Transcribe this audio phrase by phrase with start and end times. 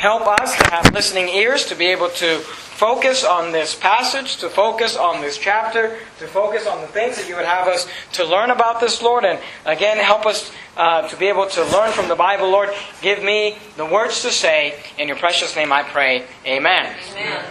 [0.00, 4.48] help us to have listening ears to be able to focus on this passage, to
[4.48, 8.24] focus on this chapter, to focus on the things that you would have us to
[8.24, 9.26] learn about this, Lord.
[9.26, 12.70] And again, help us uh, to be able to learn from the Bible, Lord.
[13.02, 14.82] Give me the words to say.
[14.96, 16.24] In your precious name I pray.
[16.46, 16.96] Amen.
[17.12, 17.44] Amen.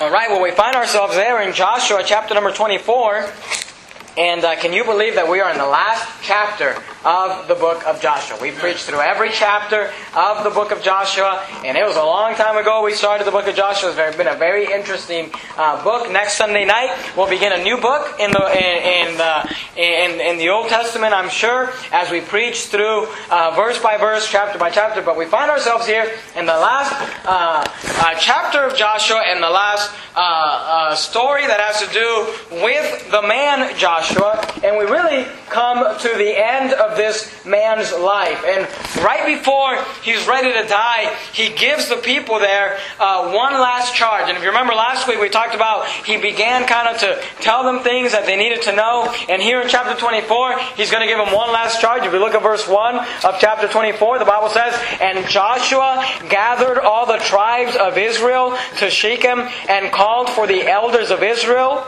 [0.00, 3.28] All right, well, we find ourselves there in Joshua chapter number 24.
[4.16, 7.86] And uh, can you believe that we are in the last chapter of the book
[7.86, 8.38] of Joshua?
[8.40, 12.34] We preached through every chapter of the book of Joshua, and it was a long
[12.34, 13.94] time ago we started the book of Joshua.
[13.96, 16.10] It's been a very interesting uh, book.
[16.10, 20.38] Next Sunday night we'll begin a new book in the in in the, in, in
[20.38, 24.70] the Old Testament, I'm sure, as we preach through uh, verse by verse, chapter by
[24.70, 25.02] chapter.
[25.02, 26.92] But we find ourselves here in the last
[27.26, 27.64] uh,
[28.00, 33.22] uh, chapter of Joshua and the last uh, story that has to do with the
[33.22, 33.98] man Joshua.
[33.98, 38.42] Joshua, and we really come to the end of this man's life.
[38.46, 38.66] And
[39.04, 44.28] right before he's ready to die, he gives the people there uh, one last charge.
[44.28, 47.64] And if you remember last week, we talked about he began kind of to tell
[47.64, 49.12] them things that they needed to know.
[49.28, 52.04] And here in chapter 24, he's going to give them one last charge.
[52.04, 56.78] If you look at verse 1 of chapter 24, the Bible says, And Joshua gathered
[56.78, 61.86] all the tribes of Israel to Shechem and called for the elders of Israel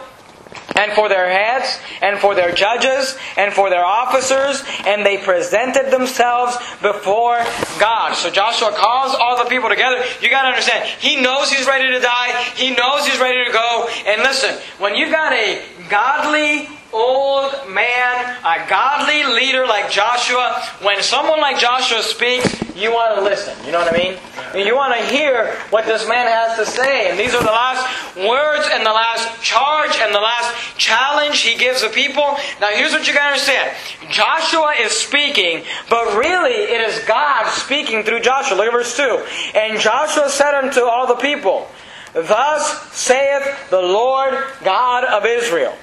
[0.77, 5.91] and for their heads, and for their judges, and for their officers, and they presented
[5.91, 7.39] themselves before
[7.79, 8.15] God.
[8.15, 10.03] So Joshua calls all the people together.
[10.21, 13.89] You gotta understand, he knows he's ready to die, he knows he's ready to go.
[14.07, 21.03] And listen, when you've got a godly old man, a godly leader like Joshua, when
[21.03, 23.55] someone like Joshua speaks, you want to listen.
[23.65, 24.19] You know what I mean?
[24.55, 27.11] And you want to hear what this man has to say.
[27.11, 31.57] And these are the last words and the last charge and the last challenge he
[31.57, 32.37] gives the people.
[32.61, 33.77] Now, here's what you got to understand
[34.11, 38.57] Joshua is speaking, but really it is God speaking through Joshua.
[38.57, 39.27] Look at verse 2.
[39.55, 41.69] And Joshua said unto all the people,
[42.13, 45.77] Thus saith the Lord God of Israel.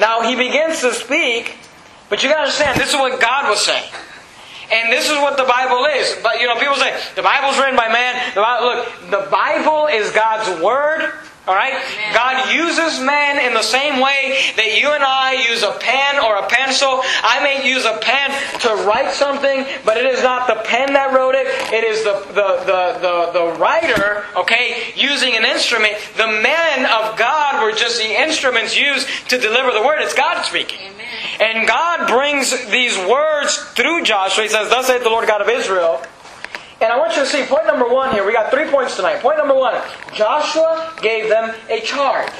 [0.00, 1.56] Now he begins to speak,
[2.08, 3.90] but you gotta understand, this is what God was saying.
[4.72, 6.16] And this is what the Bible is.
[6.22, 8.34] But you know, people say the Bible's written by man.
[8.34, 11.12] The Bible, look, the Bible is God's word.
[11.48, 11.72] All right?
[11.72, 12.14] Amen.
[12.14, 16.36] God uses man in the same way that you and I use a pen or
[16.36, 17.00] a pencil.
[17.24, 18.30] I may use a pen
[18.60, 21.46] to write something, but it is not the pen that wrote it.
[21.72, 25.94] It is the, the, the, the, the writer, okay, using an instrument.
[26.16, 30.02] The men of God were just the instruments used to deliver the word.
[30.02, 30.78] It's God speaking.
[30.92, 31.06] Amen.
[31.40, 34.44] And God brings these words through Joshua.
[34.44, 36.02] He says, Thus saith the Lord God of Israel.
[36.80, 38.26] And I want you to see point number one here.
[38.26, 39.20] We got three points tonight.
[39.20, 39.80] Point number one
[40.14, 42.30] Joshua gave them a charge.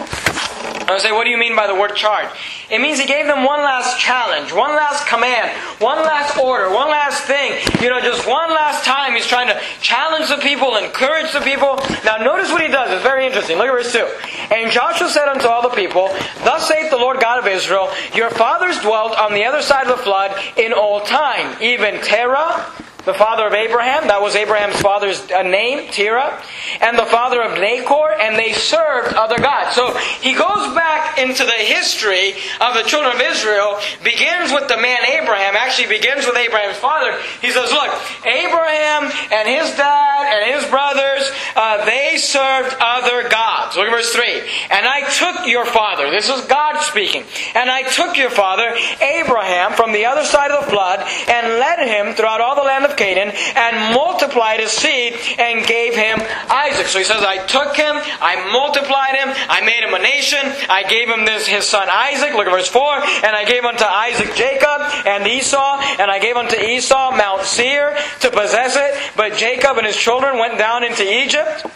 [0.91, 2.29] I say, what do you mean by the word charge?
[2.69, 5.51] It means he gave them one last challenge, one last command,
[5.81, 7.53] one last order, one last thing.
[7.81, 11.79] You know, just one last time he's trying to challenge the people, encourage the people.
[12.05, 12.91] Now, notice what he does.
[12.91, 13.57] It's very interesting.
[13.57, 14.05] Look at verse 2.
[14.53, 16.09] And Joshua said unto all the people,
[16.43, 19.97] Thus saith the Lord God of Israel, Your fathers dwelt on the other side of
[19.97, 22.67] the flood in old time, even Terah,
[23.05, 26.43] the father of Abraham, that was Abraham's father's uh, name, Terah,
[26.81, 29.75] and the father of Nahor, and they served other gods.
[29.75, 34.77] So he goes back into the history of the children of Israel, begins with the
[34.77, 37.17] man Abraham, actually begins with Abraham's father.
[37.41, 37.91] He says, Look,
[38.27, 43.77] Abraham and his dad and his brothers, uh, they served other gods.
[43.77, 44.41] Look at verse 3.
[44.71, 47.25] And I took your father, this is God speaking,
[47.55, 51.81] and I took your father, Abraham, from the other side of the flood, and led
[51.89, 56.19] him throughout all the land of of Canaan and multiplied his seed and gave him
[56.51, 56.87] Isaac.
[56.87, 60.85] So he says, I took him, I multiplied him, I made him a nation, I
[60.89, 62.35] gave him this his son Isaac.
[62.35, 62.83] Look at verse 4.
[63.25, 67.97] And I gave unto Isaac Jacob and Esau, and I gave unto Esau Mount Seir
[68.21, 69.17] to possess it.
[69.17, 71.67] But Jacob and his children went down into Egypt.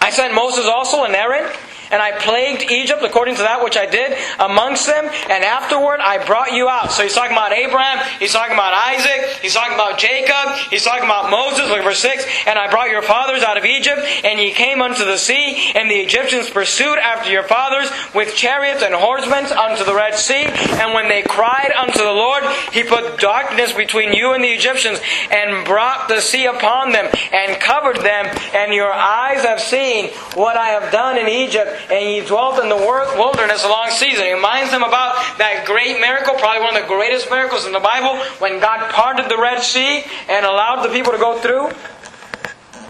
[0.00, 1.50] I sent Moses also and Aaron
[1.90, 6.24] and I plagued Egypt according to that which I did amongst them, and afterward I
[6.24, 6.92] brought you out.
[6.92, 11.04] So he's talking about Abraham, he's talking about Isaac, he's talking about Jacob, he's talking
[11.04, 14.38] about Moses, look at verse 6, and I brought your fathers out of Egypt, and
[14.38, 18.94] ye came unto the sea, and the Egyptians pursued after your fathers with chariots and
[18.94, 20.44] horsemen unto the Red Sea,
[20.80, 25.00] and when they cried unto the Lord, he put darkness between you and the Egyptians,
[25.30, 30.56] and brought the sea upon them, and covered them, and your eyes have seen what
[30.56, 34.24] I have done in Egypt, and he dwelt in the wilderness a long season.
[34.24, 37.80] He reminds them about that great miracle, probably one of the greatest miracles in the
[37.80, 41.68] Bible, when God parted the Red Sea and allowed the people to go through.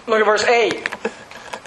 [0.06, 0.73] Look at verse 8.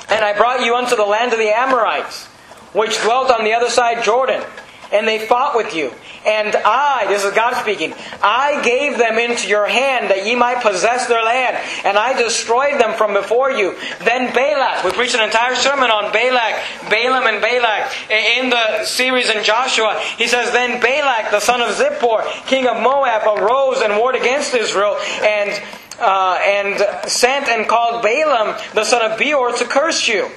[0.10, 2.26] And I brought you unto the land of the Amorites,
[2.74, 4.44] which dwelt on the other side Jordan.
[4.92, 5.94] And they fought with you.
[6.26, 10.62] And I, this is God speaking, I gave them into your hand that ye might
[10.62, 13.76] possess their land, and I destroyed them from before you.
[14.04, 19.30] Then Balak, we preached an entire sermon on Balak, Balaam and Balak in the series
[19.30, 20.00] in Joshua.
[20.18, 24.54] He says, Then Balak, the son of Zippor, king of Moab, arose and warred against
[24.54, 25.52] Israel, and
[26.00, 30.30] uh, and sent and called Balaam, the son of Beor, to curse you.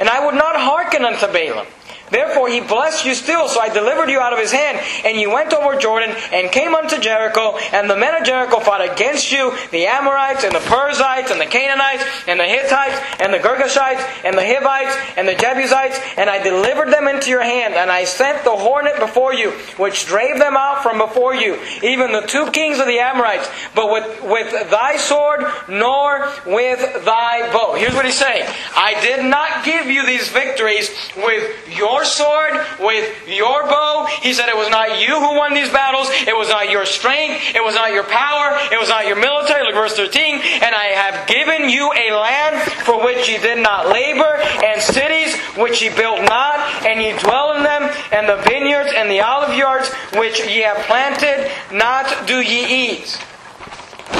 [0.00, 1.66] And I would not hearken unto Balaam.
[2.12, 5.30] Therefore he blessed you still, so I delivered you out of his hand, and you
[5.30, 9.50] went over Jordan and came unto Jericho, and the men of Jericho fought against you,
[9.70, 14.36] the Amorites and the Perizzites and the Canaanites and the Hittites and the Girgashites and
[14.36, 18.44] the Hivites and the Jebusites, and I delivered them into your hand, and I sent
[18.44, 22.78] the hornet before you, which drave them out from before you, even the two kings
[22.78, 27.74] of the Amorites, but with, with thy sword nor with thy bow.
[27.74, 28.46] Here's what he's saying.
[28.76, 34.06] I did not give you these victories with your your sword, with your bow.
[34.22, 36.08] He said it was not you who won these battles.
[36.26, 37.54] It was not your strength.
[37.54, 38.58] It was not your power.
[38.72, 39.64] It was not your military.
[39.64, 40.34] Look verse 13.
[40.34, 45.36] And I have given you a land for which ye did not labor, and cities
[45.56, 49.56] which ye built not, and ye dwell in them, and the vineyards and the olive
[49.56, 53.18] yards which ye have planted, not do ye eat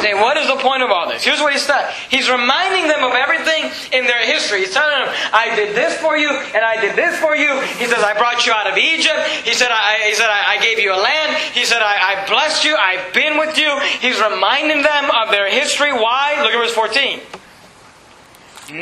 [0.02, 1.24] say, what is the point of all this?
[1.24, 1.90] Here's what he said.
[2.10, 4.60] He's reminding them of everything in their history.
[4.60, 7.48] He's telling them, I did this for you, and I did this for you.
[7.78, 9.18] He says, I brought you out of Egypt.
[9.44, 11.36] He said, I, he said, I, I gave you a land.
[11.54, 12.76] He said, I, I blessed you.
[12.76, 13.78] I've been with you.
[14.00, 15.92] He's reminding them of their history.
[15.92, 16.40] Why?
[16.42, 17.20] Look at verse 14.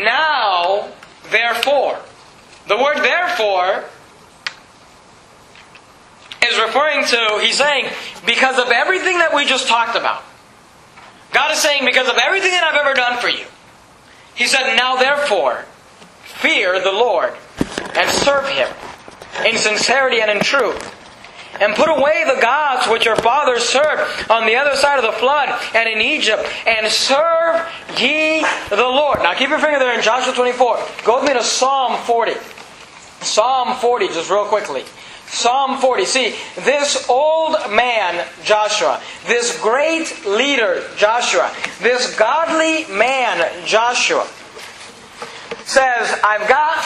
[0.03, 0.89] Now,
[1.31, 1.99] therefore.
[2.69, 3.85] The word therefore
[6.47, 7.87] is referring to, he's saying,
[8.25, 10.23] because of everything that we just talked about.
[11.33, 13.47] God is saying, because of everything that I've ever done for you,
[14.35, 15.65] He said, now therefore,
[16.23, 17.35] fear the Lord
[17.95, 18.69] and serve Him
[19.47, 20.97] in sincerity and in truth.
[21.61, 25.19] And put away the gods which your fathers served on the other side of the
[25.19, 27.69] flood and in Egypt, and serve
[27.99, 28.41] ye
[28.71, 29.19] the Lord.
[29.19, 30.79] Now keep your finger there in Joshua 24.
[31.05, 32.33] Go with me to Psalm 40.
[33.21, 34.85] Psalm 40, just real quickly.
[35.31, 36.05] Psalm 40.
[36.05, 44.27] See, this old man, Joshua, this great leader, Joshua, this godly man, Joshua,
[45.65, 46.85] says, I've got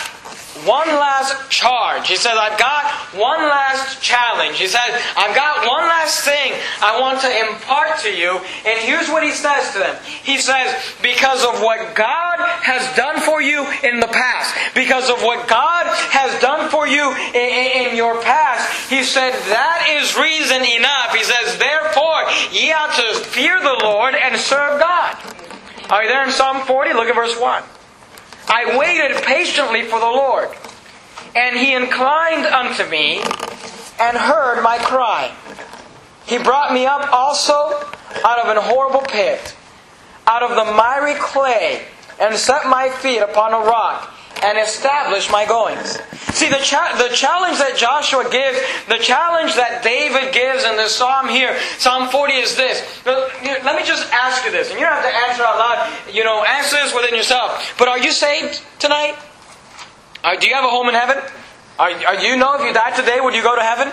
[0.62, 2.09] one last charge.
[2.09, 4.59] He says, I've got one last challenge.
[4.59, 8.39] He says, I've got one last thing I want to impart to you.
[8.65, 9.97] And here's what he says to them.
[10.23, 10.71] He says,
[11.03, 15.87] because of what God has done for you in the past, because of what God
[16.15, 21.15] has done for you in, in your past, he said, that is reason enough.
[21.15, 25.19] He says, therefore, ye ought to fear the Lord and serve God.
[25.91, 26.95] Are you there in Psalm 40?
[26.95, 27.62] Look at verse 1.
[28.49, 30.49] I waited patiently for the Lord,
[31.35, 33.20] and he inclined unto me
[34.00, 35.35] and heard my cry.
[36.26, 37.52] He brought me up also
[38.25, 39.56] out of an horrible pit,
[40.26, 41.87] out of the miry clay,
[42.20, 45.99] and set my feet upon a rock and establish my goings.
[46.35, 48.59] See, the, cha- the challenge that Joshua gives,
[48.89, 52.83] the challenge that David gives in this psalm here, Psalm 40 is this.
[53.07, 55.93] Let me just ask you this, and you don't have to answer out loud.
[56.13, 57.75] You know, answer this within yourself.
[57.79, 59.15] But are you saved tonight?
[60.25, 61.19] Uh, do you have a home in heaven?
[61.79, 63.93] Are, are you know if you died today, would you go to heaven?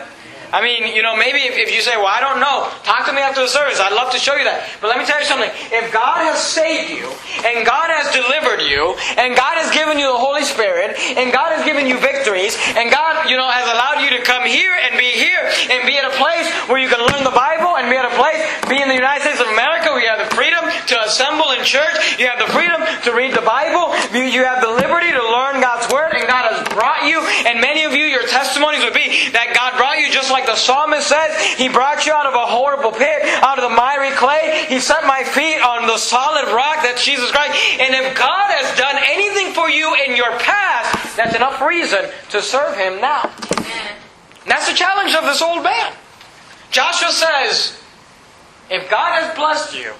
[0.51, 3.15] I mean, you know, maybe if, if, you say, well, I don't know, talk to
[3.15, 3.80] me after the service.
[3.80, 4.68] I'd love to show you that.
[4.83, 5.48] But let me tell you something.
[5.71, 7.07] If God has saved you,
[7.48, 11.56] and God has delivered you, and God has given you the Holy Spirit, and God
[11.56, 14.99] has given you victories, and God, you know, has allowed you to come here and
[14.99, 15.40] be here
[15.71, 18.16] and be at a place where you can learn the Bible and be at a
[18.19, 21.56] place, be in the United States of America where you have the freedom to assemble
[21.56, 25.23] in church, you have the freedom to read the Bible, you have the liberty to
[25.31, 28.95] learn God's Word, and God has brought you, and many of you, your testimonies would
[28.95, 32.26] be that God brought you just like like the psalmist says, He brought you out
[32.26, 34.66] of a horrible pit, out of the miry clay.
[34.68, 37.54] He set my feet on the solid rock that's Jesus Christ.
[37.80, 42.42] And if God has done anything for you in your past, that's enough reason to
[42.42, 43.31] serve Him now.
[43.52, 45.94] And that's the challenge of this old man.
[46.70, 47.80] Joshua says,
[48.70, 49.94] if God has blessed you,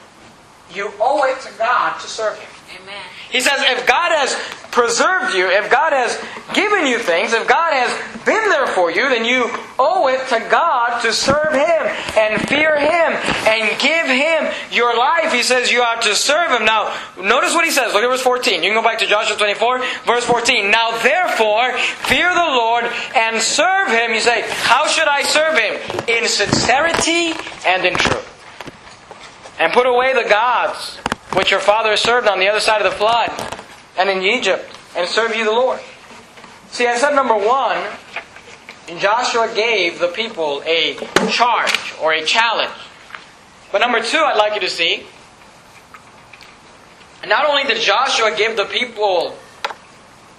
[0.74, 2.51] you owe it to God to serve Him.
[2.80, 3.04] Amen.
[3.32, 4.36] He says, if God has
[4.72, 6.20] preserved you, if God has
[6.54, 7.92] given you things, if God has
[8.26, 9.50] been there for you, then you
[9.80, 11.82] owe it to God to serve Him
[12.20, 13.16] and fear Him
[13.48, 15.32] and give Him your life.
[15.32, 16.66] He says you have to serve Him.
[16.66, 17.94] Now, notice what He says.
[17.94, 18.64] Look at verse 14.
[18.64, 20.72] You can go back to Joshua 24, verse 14.
[20.72, 22.86] Now, therefore, fear the Lord
[23.16, 24.14] and serve Him.
[24.14, 26.08] You say, how should I serve Him?
[26.08, 27.32] In sincerity
[27.66, 28.28] and in truth.
[29.60, 31.00] And put away the gods
[31.34, 33.32] which your fathers served on the other side of the flood
[33.98, 35.80] and in Egypt, and serve you the Lord.
[36.70, 37.78] See, I said number one,
[39.00, 40.96] Joshua gave the people a
[41.30, 42.74] charge or a challenge.
[43.72, 45.06] But number two, I'd like you to see,
[47.28, 49.38] not only did Joshua give the people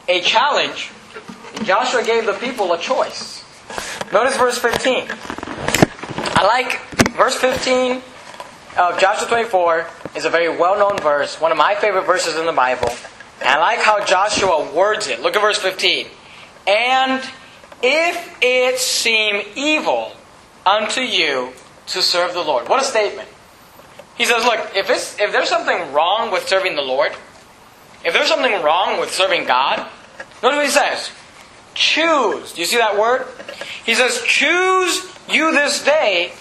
[0.08, 0.90] a challenge,
[1.62, 3.44] Joshua gave the people a choice.
[4.12, 5.06] Notice verse 15.
[6.34, 6.80] I like
[7.12, 8.02] verse 15
[8.76, 12.52] of Joshua 24 is a very well-known verse, one of my favorite verses in the
[12.52, 12.90] Bible.
[13.40, 15.20] And I like how Joshua words it.
[15.20, 16.06] Look at verse 15.
[16.66, 17.22] And
[17.82, 20.12] if it seem evil
[20.64, 21.52] unto you
[21.88, 22.68] to serve the Lord.
[22.68, 23.28] What a statement.
[24.16, 27.12] He says, look, if, it's, if there's something wrong with serving the Lord,
[28.04, 29.78] if there's something wrong with serving God,
[30.42, 31.10] notice what he says.
[31.74, 32.52] Choose.
[32.52, 33.26] Do you see that word?
[33.84, 36.32] He says, choose you this day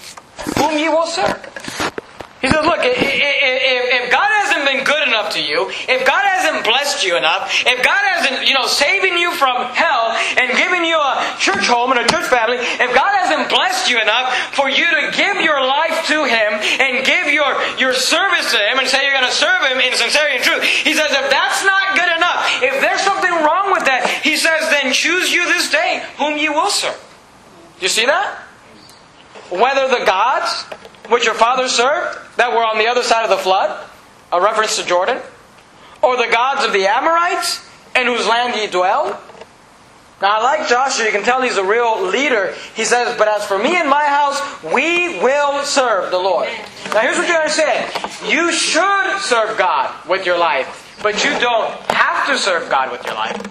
[0.57, 1.90] whom ye will serve.
[2.41, 7.05] He says, look, if, God hasn't been good enough to you, if God hasn't blessed
[7.05, 10.09] you enough, if God hasn't, you know, saving you from hell
[10.41, 14.01] and giving you a church home and a church family, if God hasn't blessed you
[14.01, 18.57] enough for you to give your life to Him and give your, your service to
[18.57, 21.29] Him and say you're going to serve Him in sincerity and truth, He says, if
[21.29, 25.45] that's not good enough, if there's something wrong with that, He says, then choose you
[25.45, 26.97] this day whom you will serve.
[27.77, 28.49] You see that?
[29.53, 30.65] Whether the gods
[31.11, 33.85] which your fathers served that were on the other side of the flood,
[34.31, 35.19] a reference to Jordan,
[36.01, 39.21] or the gods of the Amorites in whose land ye dwell.
[40.21, 41.05] Now, I like Joshua.
[41.05, 42.53] You can tell he's a real leader.
[42.75, 46.47] He says, But as for me and my house, we will serve the Lord.
[46.93, 47.91] Now, here's what you understand
[48.27, 53.03] you should serve God with your life, but you don't have to serve God with
[53.05, 53.41] your life.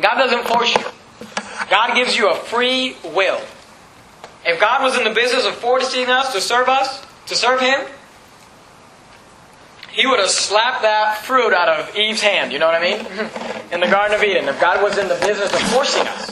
[0.00, 0.84] God doesn't force you,
[1.68, 3.40] God gives you a free will.
[4.46, 7.80] If God was in the business of forcing us to serve us, to serve Him,
[9.90, 13.00] He would have slapped that fruit out of Eve's hand, you know what I mean?
[13.72, 14.48] In the Garden of Eden.
[14.48, 16.30] If God was in the business of forcing us.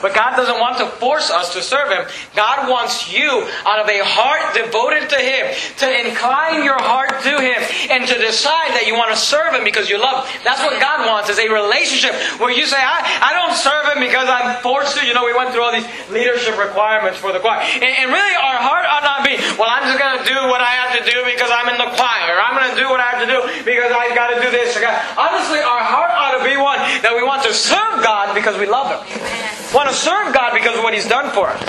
[0.00, 2.06] But God doesn't want to force us to serve Him.
[2.34, 3.26] God wants you,
[3.66, 5.50] out of a heart devoted to Him,
[5.82, 7.58] to incline your heart to Him
[7.90, 10.40] and to decide that you want to serve Him because you love Him.
[10.46, 14.00] That's what God wants, is a relationship where you say, I, I don't serve Him
[14.06, 15.02] because I'm forced to.
[15.02, 17.58] You know, we went through all these leadership requirements for the choir.
[17.58, 20.62] And, and really, our heart ought not be, well, I'm just going to do what
[20.62, 22.38] I have to do because I'm in the choir.
[22.38, 24.78] I'm going to do what I have to do because I've got to do this.
[25.18, 28.70] Honestly, our heart ought to be one that we want to serve God because we
[28.70, 29.57] love Him.
[29.72, 31.62] One to serve God because of what He's done for us.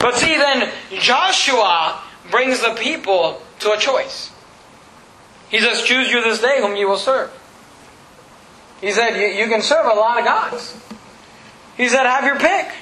[0.00, 4.32] But see, then Joshua brings the people to a choice.
[5.48, 7.30] He says, Choose you this day whom you will serve.
[8.80, 10.78] He said, You, you can serve a lot of gods.
[11.76, 12.72] He said, Have your pick.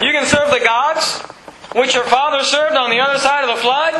[0.00, 1.22] You can serve the gods
[1.74, 3.94] which your father served on the other side of the flood,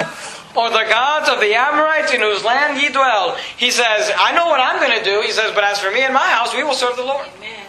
[0.55, 3.37] or the gods of the Amorites in whose land ye dwell.
[3.57, 5.21] He says, I know what I'm going to do.
[5.23, 7.27] He says, But as for me and my house, we will serve the Lord.
[7.37, 7.64] Amen.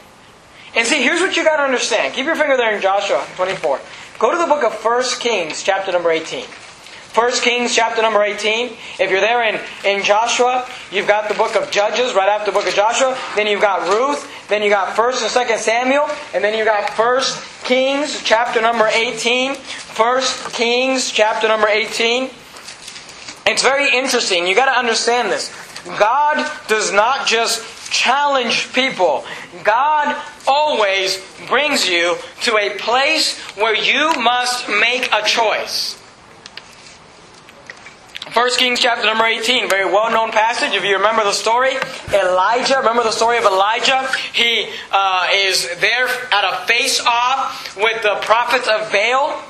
[0.76, 2.14] And see, here's what you got to understand.
[2.14, 3.80] Keep your finger there in Joshua 24.
[4.20, 6.46] Go to the book of 1 Kings, chapter number 18.
[7.16, 8.76] 1 Kings chapter number 18.
[9.00, 12.58] If you're there in, in Joshua, you've got the book of Judges right after the
[12.58, 13.18] book of Joshua.
[13.38, 14.30] Then you've got Ruth.
[14.50, 16.10] Then you got 1 and 2 Samuel.
[16.34, 17.24] And then you've got 1
[17.64, 19.56] Kings chapter number 18.
[19.56, 22.30] 1 Kings chapter number 18.
[23.48, 24.46] It's very interesting.
[24.46, 25.56] You got to understand this.
[25.86, 27.62] God does not just
[27.96, 29.24] challenge people.
[29.64, 30.16] God
[30.48, 36.02] always brings you to a place where you must make a choice.
[38.34, 40.74] 1 Kings chapter number 18, very well known passage.
[40.74, 41.72] If you remember the story,
[42.14, 44.10] Elijah, remember the story of Elijah?
[44.34, 49.42] He uh, is there at a face off with the prophets of Baal.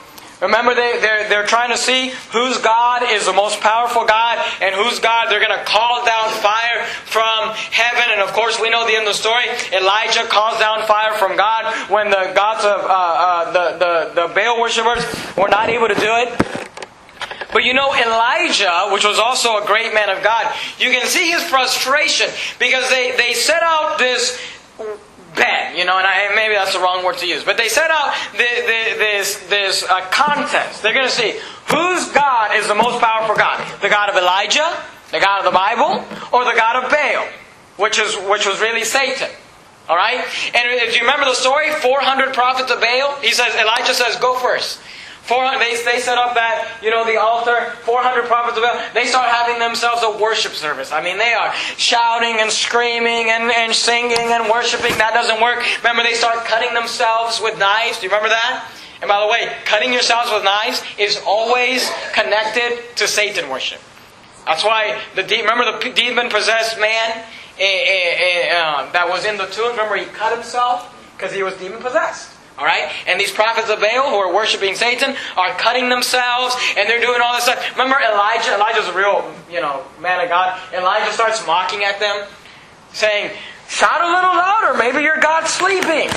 [0.42, 4.76] Remember, they, they're, they're trying to see whose God is the most powerful God and
[4.76, 8.12] whose God they're going to call down fire from heaven.
[8.12, 9.46] And of course, we know the end of the story.
[9.72, 14.34] Elijah calls down fire from God when the gods of uh, uh, the, the, the
[14.34, 15.06] Baal worshippers
[15.38, 16.66] were not able to do it.
[17.54, 21.32] But you know, Elijah, which was also a great man of God, you can see
[21.32, 22.28] his frustration
[22.60, 24.38] because they, they set out this
[25.36, 27.92] bet, you know, and I, maybe that's the wrong word to use, but they set
[27.92, 30.82] out the, the, this, this uh, contest.
[30.82, 33.60] They're going to see whose God is the most powerful God?
[33.82, 34.78] The God of Elijah,
[35.12, 37.28] the God of the Bible, or the God of Baal,
[37.78, 39.30] which, is, which was really Satan.
[39.88, 40.26] All right?
[40.56, 44.36] And if you remember the story, 400 prophets of Baal, he says, Elijah says, go
[44.40, 44.80] first.
[45.26, 48.78] 400, they, they set up that, you know, the altar, 400 prophets of Baal.
[48.94, 50.92] They start having themselves a worship service.
[50.92, 54.94] I mean, they are shouting and screaming and, and singing and worshiping.
[55.02, 55.66] That doesn't work.
[55.82, 57.98] Remember, they start cutting themselves with knives.
[57.98, 58.70] Do you remember that?
[59.02, 63.82] And by the way, cutting yourselves with knives is always connected to Satan worship.
[64.46, 67.24] That's why the de- remember the demon possessed man
[67.58, 68.14] eh, eh,
[68.46, 69.72] eh, uh, that was in the tomb.
[69.72, 72.35] Remember, he cut himself because he was demon possessed.
[72.58, 72.92] All right?
[73.08, 77.20] And these prophets of Baal who are worshiping Satan are cutting themselves and they're doing
[77.22, 77.60] all this stuff.
[77.72, 78.56] Remember Elijah?
[78.56, 80.60] Elijah's a real, you know, man of God.
[80.74, 82.28] Elijah starts mocking at them,
[82.94, 83.32] saying,
[83.68, 84.78] Shout a little louder.
[84.78, 86.08] Maybe your God's sleeping.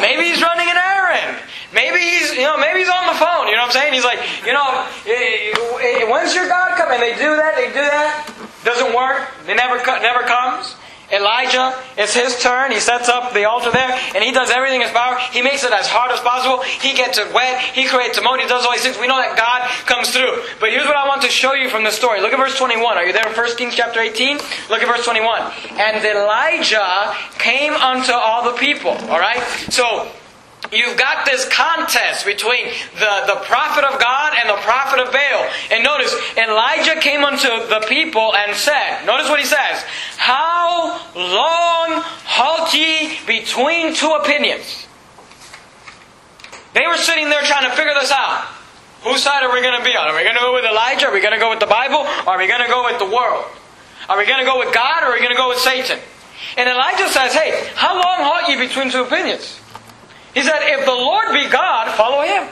[0.00, 1.38] Maybe he's running an errand.
[1.74, 3.48] Maybe he's, you know, maybe he's on the phone.
[3.48, 3.92] You know what I'm saying?
[3.92, 7.00] He's like, you know, eh, eh, when's your God coming?
[7.00, 7.56] They do that.
[7.56, 8.30] They do that.
[8.64, 9.28] Doesn't work.
[9.46, 10.76] They never, never comes.
[11.12, 12.72] Elijah, it's his turn.
[12.72, 15.18] He sets up the altar there, and he does everything in his power.
[15.30, 16.62] He makes it as hard as possible.
[16.62, 17.60] He gets it wet.
[17.60, 18.40] He creates a moat.
[18.40, 18.98] He does all these things.
[18.98, 20.42] We know that God comes through.
[20.58, 22.20] But here's what I want to show you from the story.
[22.20, 22.96] Look at verse 21.
[22.96, 24.38] Are you there in 1 Kings chapter 18?
[24.70, 25.52] Look at verse 21.
[25.76, 28.96] And Elijah came unto all the people.
[29.12, 29.42] All right?
[29.68, 30.10] So,
[30.72, 32.64] You've got this contest between
[32.94, 35.46] the, the prophet of God and the prophet of Baal.
[35.70, 39.84] And notice, Elijah came unto the people and said, notice what he says,
[40.16, 44.86] How long halt ye between two opinions?
[46.72, 48.46] They were sitting there trying to figure this out.
[49.04, 50.08] Whose side are we going to be on?
[50.08, 51.08] Are we going to go with Elijah?
[51.08, 52.06] Are we going to go with the Bible?
[52.24, 53.44] Are we going to go with the world?
[54.08, 55.98] Are we going to go with God or are we going to go with Satan?
[56.56, 59.60] And Elijah says, Hey, how long halt ye between two opinions?
[60.34, 62.48] He said, if the Lord be God, follow him.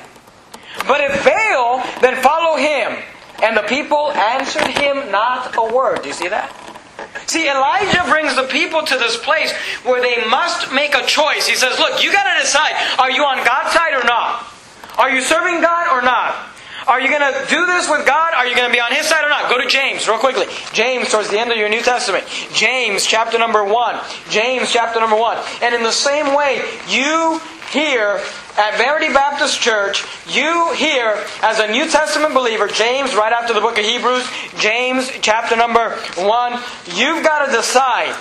[0.86, 3.02] But if Baal, then follow him.
[3.42, 6.02] And the people answered him not a word.
[6.02, 6.54] Do you see that?
[7.26, 9.52] See, Elijah brings the people to this place
[9.84, 11.46] where they must make a choice.
[11.46, 14.46] He says, Look, you got to decide are you on God's side or not?
[14.98, 16.34] Are you serving God or not?
[16.86, 18.34] Are you going to do this with God?
[18.34, 19.48] Are you going to be on His side or not?
[19.48, 20.46] Go to James, real quickly.
[20.72, 22.24] James, towards the end of your New Testament.
[22.52, 24.00] James, chapter number 1.
[24.28, 25.38] James, chapter number 1.
[25.62, 28.20] And in the same way, you here
[28.58, 33.60] at Verity Baptist Church, you here as a New Testament believer, James, right after the
[33.60, 36.52] book of Hebrews, James chapter number 1,
[36.94, 38.14] you've got to decide.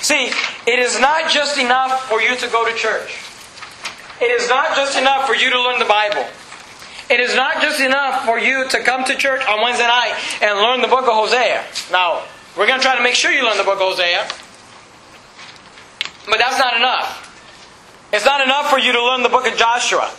[0.00, 0.32] See,
[0.66, 3.22] it is not just enough for you to go to church.
[4.20, 6.26] It is not just enough for you to learn the Bible.
[7.08, 10.58] It is not just enough for you to come to church on Wednesday night and
[10.58, 11.64] learn the book of Hosea.
[11.90, 12.24] Now,
[12.56, 14.28] we're going to try to make sure you learn the book of Hosea.
[16.26, 17.31] But that's not enough.
[18.12, 20.12] It's not enough for you to learn the book of Joshua.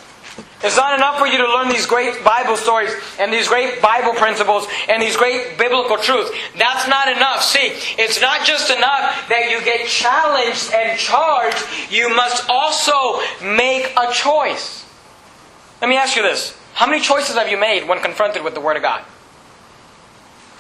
[0.64, 4.14] It's not enough for you to learn these great Bible stories and these great Bible
[4.14, 6.32] principles and these great biblical truths.
[6.58, 7.44] That's not enough.
[7.44, 11.58] See, it's not just enough that you get challenged and charged.
[11.92, 14.86] You must also make a choice.
[15.82, 16.58] Let me ask you this.
[16.74, 19.04] How many choices have you made when confronted with the Word of God?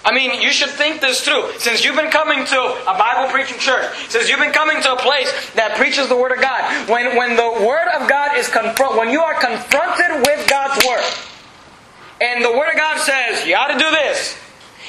[0.05, 1.57] I mean, you should think this through.
[1.59, 4.97] Since you've been coming to a Bible preaching church, since you've been coming to a
[4.97, 8.97] place that preaches the Word of God, when, when the Word of God is confront,
[8.97, 11.03] when you are confronted with God's Word,
[12.19, 14.37] and the Word of God says, you ought to do this,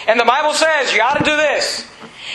[0.09, 1.89] and the Bible says, you ought to do this,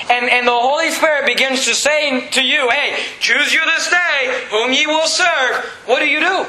[0.09, 4.45] and, and the Holy Spirit begins to say to you, hey, choose you this day
[4.51, 6.45] whom ye will serve, what do you do?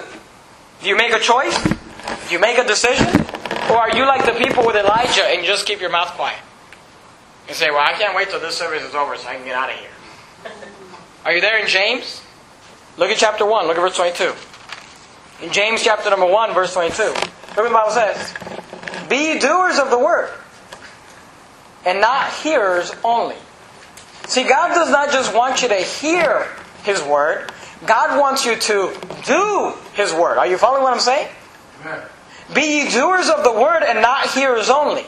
[0.82, 1.58] Do you make a choice?
[1.64, 3.29] Do you make a decision?
[3.70, 6.40] Or are you like the people with Elijah and you just keep your mouth quiet?
[7.46, 9.54] And say, well, I can't wait till this service is over so I can get
[9.54, 9.90] out of here.
[11.24, 12.22] Are you there in James?
[12.96, 13.66] Look at chapter 1.
[13.66, 14.34] Look at verse 22.
[15.44, 17.02] In James chapter number 1, verse 22.
[17.02, 17.16] Look
[17.56, 18.34] what the Bible says.
[19.08, 20.30] Be doers of the word,
[21.86, 23.36] and not hearers only.
[24.26, 26.46] See, God does not just want you to hear
[26.84, 27.50] His word,
[27.86, 30.38] God wants you to do His word.
[30.38, 31.28] Are you following what I'm saying?
[31.80, 32.02] Amen.
[32.54, 35.06] Be ye doers of the word and not hearers only,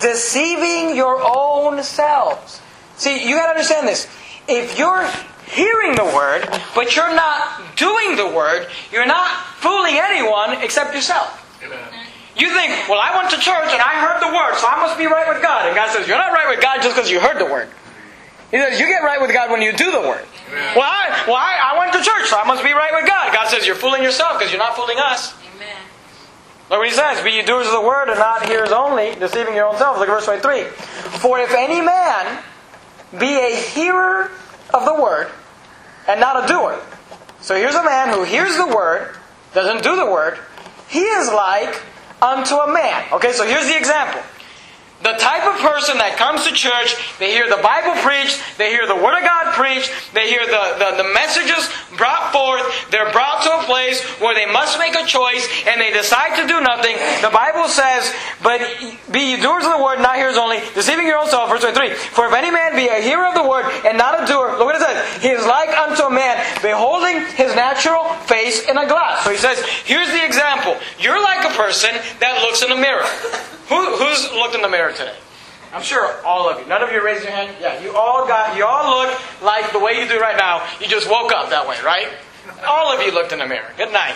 [0.00, 2.60] deceiving your own selves.
[2.96, 4.06] See, you got to understand this.
[4.48, 5.06] If you're
[5.46, 11.40] hearing the word, but you're not doing the word, you're not fooling anyone except yourself.
[11.64, 11.78] Amen.
[12.36, 14.98] You think, well, I went to church and I heard the word, so I must
[14.98, 15.66] be right with God.
[15.66, 17.68] And God says, you're not right with God just because you heard the word.
[18.50, 20.24] He says, you get right with God when you do the word.
[20.48, 20.76] Amen.
[20.76, 23.32] Well, I, well I, I went to church, so I must be right with God.
[23.32, 25.34] God says, you're fooling yourself because you're not fooling us.
[26.74, 29.54] Look what he says, Be ye doers of the word and not hearers only, deceiving
[29.54, 30.00] your own selves.
[30.00, 30.64] Look at verse 23.
[31.20, 32.42] For if any man
[33.16, 34.28] be a hearer
[34.74, 35.30] of the word
[36.08, 36.82] and not a doer.
[37.42, 39.14] So here's a man who hears the word,
[39.52, 40.36] doesn't do the word.
[40.88, 41.80] He is like
[42.20, 43.04] unto a man.
[43.12, 44.20] Okay, so here's the example.
[45.04, 48.88] The type of person that comes to church, they hear the Bible preached, they hear
[48.88, 51.68] the Word of God preached, they hear the, the, the, messages
[52.00, 55.92] brought forth, they're brought to a place where they must make a choice and they
[55.92, 56.96] decide to do nothing.
[57.20, 58.08] The Bible says,
[58.40, 58.64] But
[59.12, 61.52] be ye doers of the word, not hearers only, deceiving your own self.
[61.52, 61.92] Verse 23.
[62.16, 64.72] For if any man be a hearer of the word and not a doer, look
[64.72, 65.20] what it says.
[65.20, 69.24] He is like unto a man beholding his natural face in a glass.
[69.24, 70.80] So he says, here's the example.
[70.98, 71.92] You're like a person
[72.24, 73.04] that looks in a mirror.
[73.68, 75.16] Who, who's looked in the mirror today?
[75.72, 76.66] I'm sure all of you.
[76.66, 77.56] None of you raised your hand.
[77.60, 78.56] Yeah, you all got.
[78.56, 80.64] You all look like the way you do right now.
[80.80, 82.08] You just woke up that way, right?
[82.66, 83.70] All of you looked in the mirror.
[83.76, 84.14] Good night.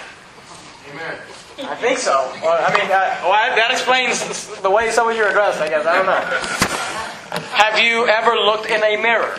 [0.92, 1.18] Amen.
[1.60, 2.30] I think so.
[2.42, 5.68] Well, I mean, uh, well, that explains the way some of you are dressed, I
[5.68, 5.84] guess.
[5.84, 6.20] I don't know.
[7.56, 9.36] Have you ever looked in a mirror?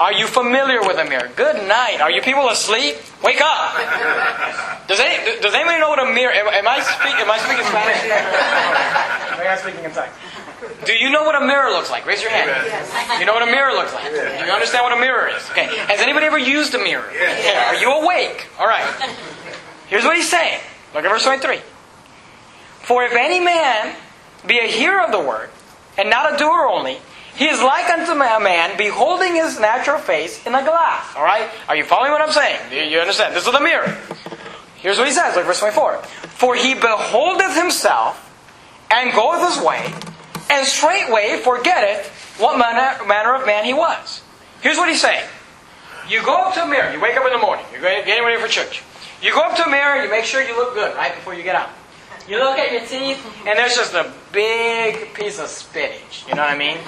[0.00, 1.30] Are you familiar with a mirror?
[1.36, 2.00] Good night.
[2.00, 2.96] Are you people asleep?
[3.22, 3.76] Wake up.
[4.88, 6.32] Does, any, does anybody know what a mirror?
[6.32, 8.00] Am, am I speak, Am I speaking Spanish?
[8.08, 10.14] Am I speaking in Spanish?
[10.86, 12.06] Do you know what a mirror looks like?
[12.06, 12.48] Raise your hand.
[13.20, 14.04] You know what a mirror looks like?
[14.10, 15.48] Do you understand what a mirror is?
[15.50, 15.66] Okay.
[15.66, 17.04] Has anybody ever used a mirror?
[17.04, 18.48] Are you awake?
[18.58, 18.84] All right.
[19.88, 20.60] Here's what he's saying.
[20.94, 21.60] Look at verse 23.
[22.80, 23.96] For if any man
[24.46, 25.50] be a hearer of the word,
[25.98, 26.98] and not a doer only,
[27.40, 31.16] he is like unto a man beholding his natural face in a glass.
[31.16, 31.48] All right?
[31.70, 32.92] Are you following what I'm saying?
[32.92, 33.34] You understand?
[33.34, 33.96] This is the mirror.
[34.76, 36.02] Here's what he says, like verse 24.
[36.02, 38.26] For he beholdeth himself
[38.90, 39.90] and goeth his way,
[40.50, 44.20] and straightway forgetteth what manner, manner of man he was.
[44.60, 45.26] Here's what he's saying.
[46.10, 46.92] You go up to a mirror.
[46.92, 47.64] You wake up in the morning.
[47.72, 48.82] You're getting ready for church.
[49.22, 50.04] You go up to a mirror.
[50.04, 51.70] You make sure you look good right before you get out.
[52.30, 56.24] You look at your teeth, and there's just a big piece of spinach.
[56.28, 56.78] You know what I mean?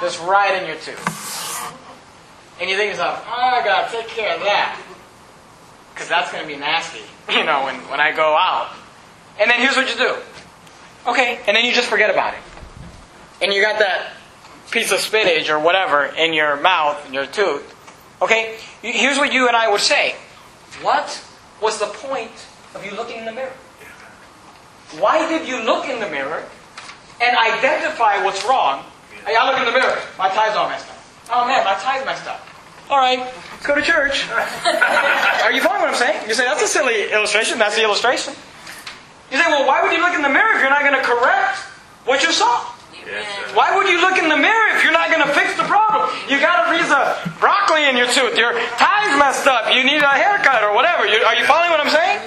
[0.00, 1.72] Just right in your tooth.
[2.60, 4.76] And you think to yourself, oh, I gotta take care of that.
[5.94, 6.98] Because that's gonna be nasty,
[7.30, 8.72] you know, when, when I go out.
[9.40, 10.16] And then here's what you do.
[11.06, 12.40] Okay, and then you just forget about it.
[13.40, 14.14] And you got that
[14.72, 17.62] piece of spinach or whatever in your mouth, in your tooth.
[18.20, 20.16] Okay, here's what you and I would say.
[20.82, 21.24] What
[21.62, 22.32] was the point
[22.74, 23.52] of you looking in the mirror?
[24.96, 26.44] Why did you look in the mirror
[27.20, 28.84] and identify what's wrong?
[29.26, 30.00] Hey, I look in the mirror.
[30.16, 30.96] My tie's all messed up.
[31.30, 32.40] Oh man, my tie's messed up.
[32.88, 34.24] All right, let's go to church.
[35.44, 36.26] Are you following what I'm saying?
[36.26, 37.58] You say that's a silly illustration.
[37.58, 38.32] That's the illustration.
[39.30, 41.04] You say, well, why would you look in the mirror if you're not going to
[41.04, 41.60] correct
[42.08, 42.64] what you saw?
[43.52, 46.08] Why would you look in the mirror if you're not going to fix the problem?
[46.28, 48.36] You got a piece of broccoli in your tooth.
[48.36, 49.72] Your tie's messed up.
[49.72, 51.04] You need a haircut or whatever.
[51.04, 52.24] You, are you following what I'm saying?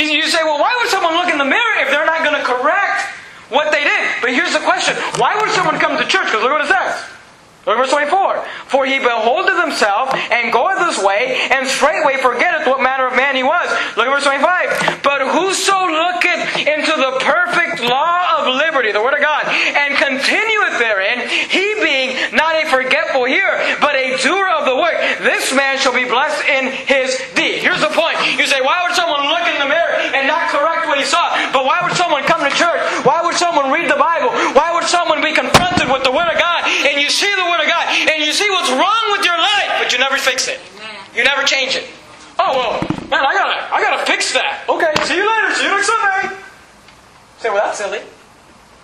[0.00, 2.46] You say, well, why would someone look in the mirror if they're not going to
[2.46, 3.04] correct
[3.52, 4.02] what they did?
[4.20, 4.96] But here's the question.
[5.20, 6.26] Why would someone come to church?
[6.26, 7.04] Because look what it says.
[7.66, 8.40] Look at verse 24.
[8.72, 13.36] For he beholdeth himself and goeth his way, and straightway forgetteth what manner of man
[13.36, 13.68] he was.
[14.00, 15.04] Look at verse 25.
[15.04, 20.80] But whoso looketh into the perfect law of liberty, the word of God, and continueth
[20.80, 25.76] therein, he being not a forgetful hearer, but a doer of the work, this man
[25.76, 27.60] shall be blessed in his deed.
[27.60, 28.16] Here's the point.
[28.40, 31.28] You say, why would someone look in the mirror and not correct what he saw?
[31.52, 32.82] But why would someone come to church?
[33.06, 34.34] Why would someone read the Bible?
[34.58, 36.66] Why would someone be confronted with the word of God?
[36.66, 39.78] And you see the Word of God, and you see what's wrong with your life,
[39.78, 40.60] but you never fix it.
[41.14, 41.86] You never change it.
[42.38, 42.72] Oh well,
[43.10, 44.64] man, I gotta, I gotta fix that.
[44.68, 45.54] Okay, see you later.
[45.54, 46.36] See you next Sunday.
[47.38, 48.00] Say, well, that's silly.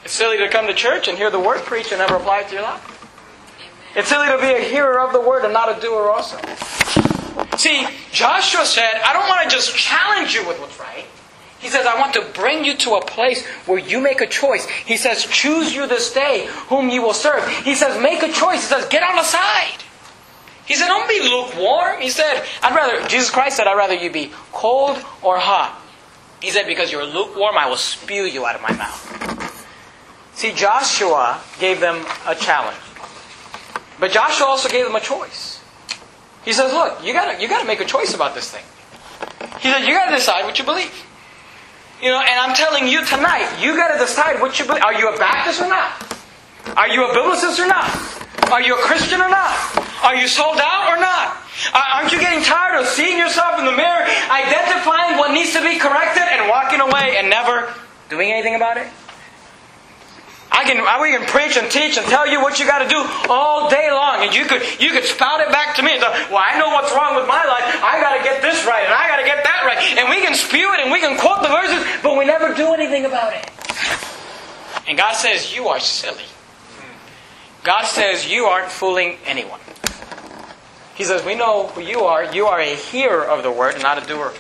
[0.05, 2.49] It's silly to come to church and hear the Word preached and never apply it
[2.49, 2.93] to your life.
[3.95, 6.37] It's silly to be a hearer of the Word and not a doer also.
[7.57, 11.07] See, Joshua said, I don't want to just challenge you with what's right.
[11.67, 14.65] He says, I want to bring you to a place where you make a choice.
[14.67, 17.45] He says, choose you this day whom you will serve.
[17.65, 18.61] He says, make a choice.
[18.61, 19.83] He says, get on the side.
[20.65, 22.01] He said, don't be lukewarm.
[22.01, 25.83] He said, I'd rather, Jesus Christ said, I'd rather you be cold or hot.
[26.41, 29.53] He said, because you're lukewarm, I will spew you out of my mouth.
[30.35, 32.79] See, Joshua gave them a challenge.
[33.99, 35.61] But Joshua also gave them a choice.
[36.45, 38.63] He says, look, you gotta, you gotta make a choice about this thing.
[39.59, 41.03] He said, you gotta decide what you believe.
[42.03, 44.83] You know, and I'm telling you tonight, you got to decide what you believe.
[44.83, 45.97] Are you a Baptist or not?
[46.77, 47.89] Are you a Biblicist or not?
[48.53, 49.51] Are you a Christian or not?
[50.05, 51.41] Are you sold out or not?
[51.73, 55.79] Aren't you getting tired of seeing yourself in the mirror, identifying what needs to be
[55.79, 57.73] corrected, and walking away and never
[58.11, 58.87] doing anything about it?
[60.57, 63.05] I can, we can preach and teach and tell you what you got to do
[63.29, 66.57] all day long, and you could, you could spout it back to me "Well, I
[66.59, 67.63] know what's wrong with my life.
[67.85, 70.25] I got to get this right, and I got to get that right." And we
[70.25, 73.35] can spew it and we can quote the verses, but we never do anything about
[73.35, 73.45] it.
[74.89, 76.25] And God says, "You are silly."
[77.63, 79.61] God says, "You aren't fooling anyone."
[80.95, 82.25] He says, "We know who you are.
[82.25, 84.33] You are a hearer of the word and not a doer."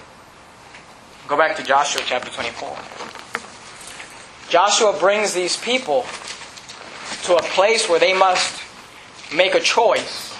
[1.28, 2.74] Go back to Joshua chapter twenty-four.
[4.48, 6.06] Joshua brings these people
[7.24, 8.62] to a place where they must
[9.34, 10.36] make a choice.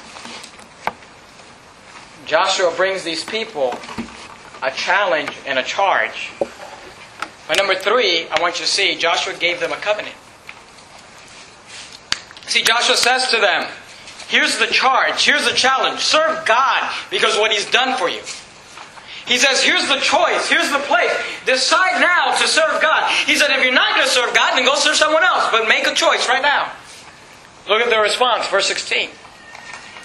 [2.24, 3.76] Joshua brings these people
[4.62, 6.30] a challenge and a charge.
[7.48, 10.14] But number three, I want you to see, Joshua gave them a covenant.
[12.46, 13.68] See, Joshua says to them,
[14.28, 16.00] here's the charge, here's the challenge.
[16.00, 18.22] Serve God because what He's done for you.
[19.26, 21.10] He says, here's the choice, here's the place.
[21.44, 23.10] Decide now to serve God.
[23.26, 25.50] He said, if you're not going to serve God, then go serve someone else.
[25.50, 26.70] But make a choice right now.
[27.68, 29.10] Look at the response, verse 16.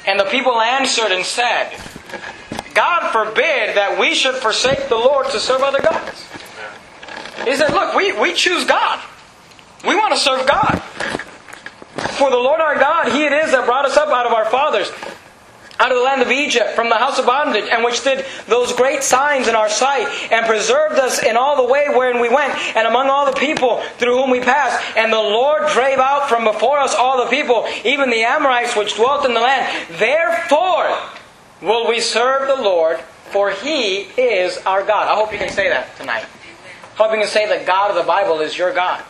[0.07, 1.69] And the people answered and said,
[2.73, 6.25] God forbid that we should forsake the Lord to serve other gods.
[7.45, 8.99] He said, Look, we, we choose God.
[9.85, 10.81] We want to serve God.
[12.17, 14.45] For the Lord our God, He it is that brought us up out of our
[14.45, 14.91] fathers,
[15.81, 18.71] out of the land of Egypt, from the house of bondage, and which did those
[18.71, 22.53] great signs in our sight, and preserved us in all the way wherein we went,
[22.75, 24.79] and among all the people through whom we passed.
[24.95, 28.95] And the Lord drave out from before us all the people, even the Amorites which
[28.95, 29.87] dwelt in the land.
[29.97, 30.95] Therefore
[31.61, 32.99] will we serve the Lord,
[33.31, 35.07] for He is our God.
[35.07, 36.25] I hope you can say that tonight.
[36.93, 39.03] I hope you can say that God of the Bible is your God.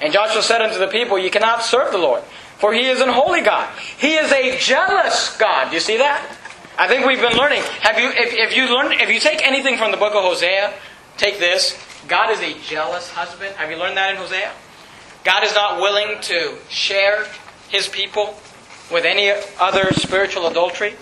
[0.00, 2.22] And Joshua said unto the people, You cannot serve the Lord,
[2.58, 3.68] for he is an holy God.
[3.98, 5.68] He is a jealous God.
[5.68, 6.36] Do you see that?
[6.76, 7.62] I think we've been learning.
[7.80, 10.74] Have you if, if you learn if you take anything from the book of Hosea,
[11.16, 11.76] take this.
[12.06, 13.54] God is a jealous husband.
[13.56, 14.52] Have you learned that in Hosea?
[15.24, 17.26] God is not willing to share
[17.68, 18.38] his people
[18.90, 20.94] with any other spiritual adultery.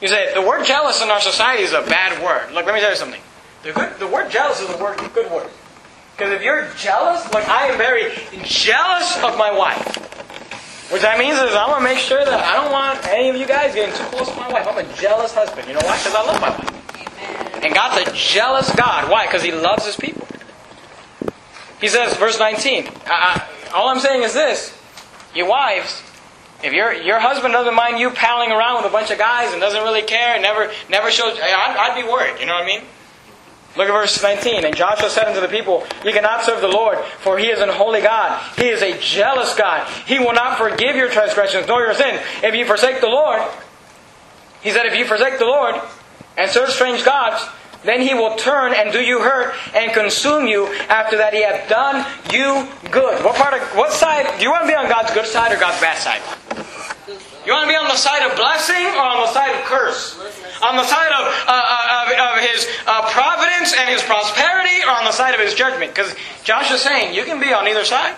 [0.00, 2.54] You say, the word jealous in our society is a bad word.
[2.54, 3.20] Look, let me tell you something.
[3.62, 5.50] The, good, the word jealous is a word, good word.
[6.16, 8.12] Because if you're jealous, like I am very
[8.44, 10.06] jealous of my wife.
[10.90, 13.46] Which that means is I'm to make sure that I don't want any of you
[13.46, 14.68] guys getting too close to my wife.
[14.68, 15.66] I'm a jealous husband.
[15.66, 15.98] You know why?
[15.98, 17.64] Because I love my wife.
[17.64, 19.10] And God's a jealous God.
[19.10, 19.26] Why?
[19.26, 20.26] Because He loves His people.
[21.80, 24.78] He says, verse 19, I, I, all I'm saying is this.
[25.34, 26.02] You wives,
[26.62, 29.60] if your your husband doesn't mind you palling around with a bunch of guys and
[29.60, 32.40] doesn't really care and never never shows, I'd, I'd be worried.
[32.40, 32.82] You know what I mean?
[33.76, 34.64] Look at verse 19.
[34.64, 37.68] And Joshua said unto the people, You cannot serve the Lord, for he is an
[37.68, 38.42] holy God.
[38.56, 39.86] He is a jealous God.
[40.06, 42.20] He will not forgive your transgressions nor your sin.
[42.42, 43.42] If you forsake the Lord,
[44.62, 45.74] he said, If you forsake the Lord
[46.36, 47.44] and serve strange gods,
[47.84, 51.68] then he will turn and do you hurt and consume you after that he hath
[51.68, 53.24] done you good.
[53.24, 55.60] What part of what side do you want to be on God's good side or
[55.60, 56.22] God's bad side?
[57.46, 60.18] You want to be on the side of blessing or on the side of curse?
[60.62, 65.04] On the side of, uh, of, of, his uh, providence and his prosperity or on
[65.04, 65.94] the side of his judgment?
[65.94, 68.16] Because Joshua's saying you can be on either side.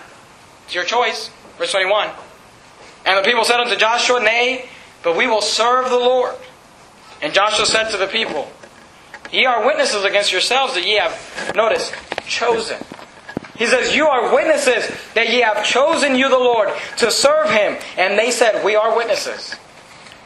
[0.65, 1.29] It's your choice.
[1.59, 2.09] Verse 21.
[3.05, 4.67] And the people said unto Joshua, Nay,
[5.03, 6.33] but we will serve the Lord.
[7.21, 8.51] And Joshua said to the people,
[9.31, 11.91] Ye are witnesses against yourselves that ye have, notice,
[12.25, 12.77] chosen.
[13.59, 17.77] He says, You are witnesses that ye have chosen you the Lord to serve him.
[17.97, 19.53] And they said, We are witnesses.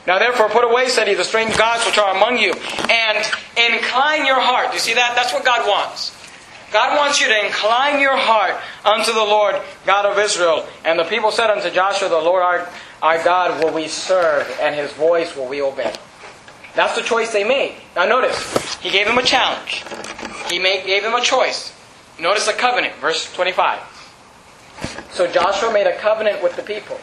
[0.06, 3.18] Now therefore put away, said he, the strange gods which are among you, and
[3.58, 4.68] incline your heart.
[4.68, 5.16] Do you see that?
[5.16, 6.16] That's what God wants.
[6.72, 10.68] God wants you to incline your heart unto the Lord God of Israel.
[10.86, 12.70] And the people said unto Joshua, The Lord our,
[13.02, 15.94] our God will we serve, and his voice will we obey.
[16.76, 17.78] That's the choice they made.
[17.96, 19.84] Now notice, he gave them a challenge.
[20.52, 21.74] He made, gave them a choice.
[22.24, 23.82] Notice the covenant, verse 25.
[25.12, 26.98] So Joshua made a covenant with the people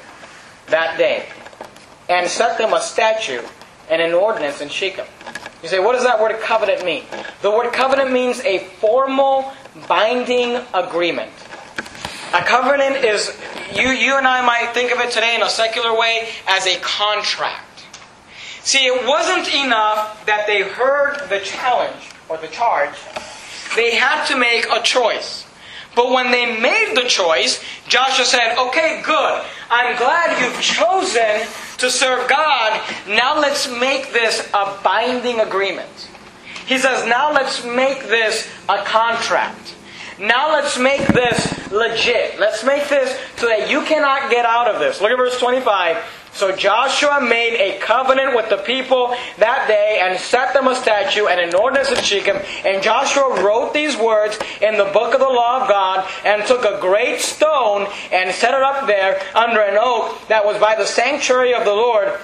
[0.69, 1.27] that day
[2.09, 3.45] and set them a statute
[3.91, 5.07] and an ordinance in Shechem.
[5.63, 7.05] You say, what does that word covenant mean?
[7.43, 9.53] The word covenant means a formal
[9.87, 11.31] binding agreement.
[12.33, 13.39] A covenant is,
[13.75, 16.79] you, you and I might think of it today in a secular way as a
[16.81, 17.85] contract.
[18.63, 22.95] See, it wasn't enough that they heard the challenge or the charge,
[23.77, 25.47] they had to make a choice.
[25.97, 29.45] But when they made the choice, Joshua said, Okay, good.
[29.71, 31.47] I'm glad you've chosen
[31.79, 32.81] to serve God.
[33.09, 36.09] Now let's make this a binding agreement.
[36.67, 39.75] He says, Now let's make this a contract.
[40.21, 42.39] Now let's make this legit.
[42.39, 45.01] Let's make this so that you cannot get out of this.
[45.01, 45.97] Look at verse 25.
[46.33, 51.27] So Joshua made a covenant with the people that day and set them a statute
[51.27, 52.37] and an ordinance in Shechem.
[52.65, 56.65] And Joshua wrote these words in the book of the law of God and took
[56.65, 60.87] a great stone and set it up there under an oak that was by the
[60.87, 62.19] sanctuary of the Lord.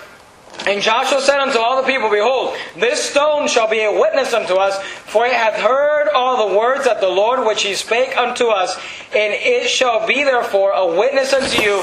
[0.67, 4.55] And Joshua said unto all the people, Behold, this stone shall be a witness unto
[4.55, 8.47] us, for it hath heard all the words that the Lord which he spake unto
[8.47, 8.77] us,
[9.15, 11.81] and it shall be therefore a witness unto you.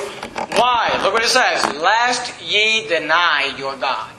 [0.57, 0.99] Why?
[1.03, 1.63] Look what it says.
[1.81, 4.09] Lest ye deny your God.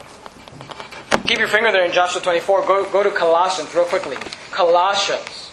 [1.26, 2.66] Keep your finger there in Joshua 24.
[2.66, 4.16] Go, go to Colossians real quickly.
[4.50, 5.43] Colossians,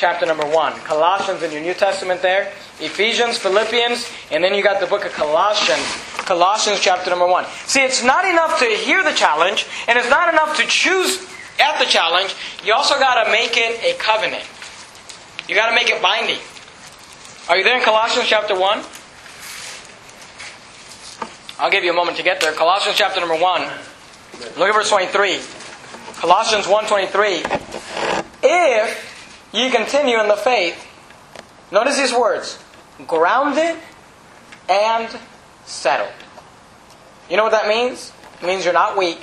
[0.00, 0.72] chapter number 1.
[0.80, 2.50] Colossians in your New Testament there.
[2.80, 5.84] Ephesians, Philippians, and then you got the book of Colossians.
[6.24, 7.44] Colossians chapter number 1.
[7.66, 11.20] See, it's not enough to hear the challenge, and it's not enough to choose
[11.60, 12.34] at the challenge.
[12.64, 14.42] You also got to make it a covenant.
[15.46, 16.40] You got to make it binding.
[17.50, 18.82] Are you there in Colossians chapter 1?
[21.58, 22.52] I'll give you a moment to get there.
[22.52, 23.62] Colossians chapter number 1.
[24.56, 25.40] Look at verse 23.
[26.16, 28.24] Colossians 1.23.
[28.42, 29.09] If
[29.52, 30.86] ye continue in the faith,
[31.70, 32.58] notice these words,
[33.06, 33.76] grounded
[34.68, 35.08] and
[35.64, 36.12] settled.
[37.28, 38.12] You know what that means?
[38.42, 39.20] It means you're not weak.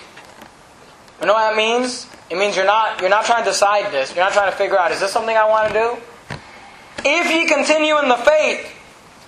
[1.19, 2.07] You know what that means?
[2.29, 4.13] It means you're not you're not trying to decide this.
[4.15, 5.97] You're not trying to figure out is this something I want to do?
[7.05, 8.73] If ye continue in the faith,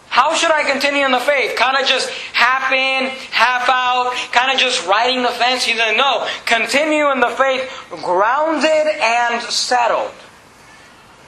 [0.09, 1.55] how should I continue in the faith?
[1.55, 5.63] Kind of just half in, half out, kind of just riding the fence?
[5.63, 6.27] He said, no.
[6.45, 7.69] Continue in the faith,
[8.03, 10.11] grounded and settled.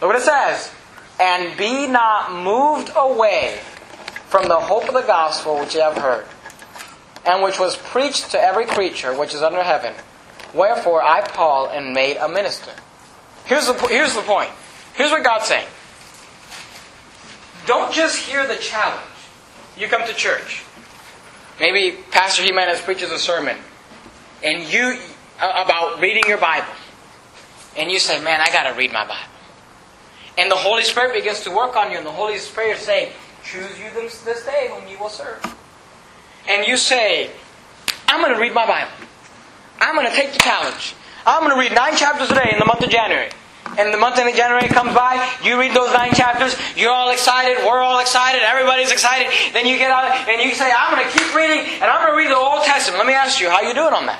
[0.01, 0.71] Look what it says.
[1.19, 3.59] And be not moved away
[4.27, 6.25] from the hope of the gospel which ye have heard,
[7.25, 9.93] and which was preached to every creature which is under heaven.
[10.53, 12.71] Wherefore I, Paul, am made a minister.
[13.45, 14.49] Here's the, here's the point.
[14.95, 15.67] Here's what God's saying.
[17.67, 19.05] Don't just hear the challenge.
[19.77, 20.63] You come to church.
[21.59, 23.57] Maybe Pastor Jimenez preaches a sermon,
[24.43, 24.97] and you
[25.37, 26.73] about reading your Bible,
[27.77, 29.30] and you say, "Man, I got to read my Bible."
[30.37, 33.11] And the Holy Spirit begins to work on you, and the Holy Spirit is saying,
[33.43, 35.43] "Choose you this, this day whom you will serve."
[36.47, 37.29] And you say,
[38.07, 38.91] "I'm going to read my Bible.
[39.79, 40.95] I'm going to take the challenge.
[41.25, 43.31] I'm going to read nine chapters a day in the month of January."
[43.77, 47.57] and the month of January comes by, you read those nine chapters, you're all excited,
[47.65, 49.31] we're all excited, everybody's excited.
[49.53, 52.11] Then you get out and you say, I'm going to keep reading and I'm going
[52.11, 52.99] to read the Old Testament.
[52.99, 54.19] Let me ask you, how you doing on that?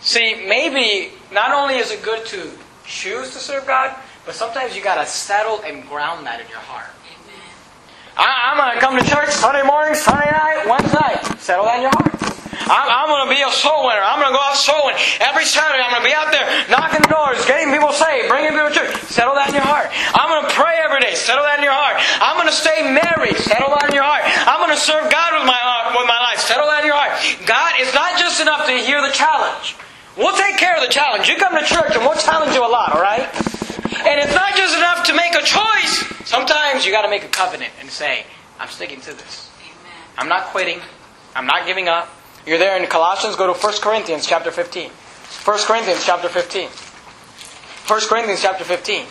[0.00, 2.50] See, maybe not only is it good to
[2.86, 3.94] choose to serve God,
[4.30, 6.86] but sometimes you got to settle and ground that in your heart.
[7.02, 7.50] Amen.
[8.14, 11.18] I, am going to come to church Sunday morning, Sunday night, Wednesday night.
[11.42, 12.14] Settle that in your heart.
[12.70, 13.98] I'm, I'm going to be a soul winner.
[13.98, 15.02] I'm going to go out soul winning.
[15.18, 18.54] Every Saturday, I'm going to be out there knocking the doors, getting people saved, bringing
[18.54, 18.94] people to church.
[19.10, 19.90] Settle that in your heart.
[20.14, 21.18] I'm going to pray every day.
[21.18, 21.98] Settle that in your heart.
[22.22, 23.34] I'm going to stay married.
[23.34, 24.22] Settle that in your heart.
[24.46, 25.58] I'm going to serve God with my,
[25.90, 26.38] with my life.
[26.38, 27.18] Settle that in your heart.
[27.50, 29.74] God, it's not just enough to hear the challenge.
[30.16, 31.28] We'll take care of the challenge.
[31.28, 33.28] You come to church and we'll challenge you a lot, all right?
[34.06, 36.04] And it's not just enough to make a choice.
[36.24, 38.24] Sometimes you got to make a covenant and say,
[38.58, 39.50] I'm sticking to this.
[40.18, 40.80] I'm not quitting.
[41.34, 42.08] I'm not giving up.
[42.46, 44.90] You're there in Colossians, go to 1 Corinthians chapter 15.
[44.90, 46.68] 1 Corinthians chapter 15.
[46.68, 49.06] 1 Corinthians chapter 15.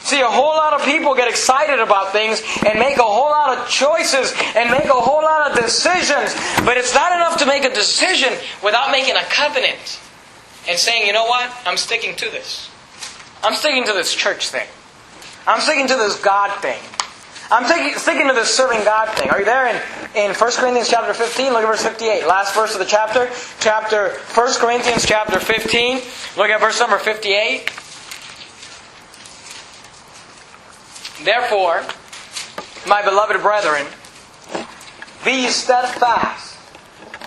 [0.00, 3.56] See, a whole lot of people get excited about things and make a whole lot
[3.56, 7.64] of choices and make a whole lot of decisions, but it's not enough to make
[7.64, 10.00] a decision without making a covenant
[10.68, 11.50] and saying, you know what?
[11.66, 12.70] I'm sticking to this.
[13.42, 14.66] I'm sticking to this church thing.
[15.46, 16.80] I'm sticking to this God thing.
[17.50, 17.66] I'm
[17.98, 19.28] sticking to this serving God thing.
[19.30, 19.76] Are you there in,
[20.16, 21.52] in 1 Corinthians chapter 15?
[21.52, 22.26] Look at verse 58.
[22.26, 23.28] Last verse of the chapter.
[23.60, 25.96] Chapter 1 Corinthians chapter 15.
[26.38, 27.70] Look at verse number 58.
[31.22, 31.84] Therefore,
[32.88, 33.86] my beloved brethren,
[35.24, 36.58] be steadfast.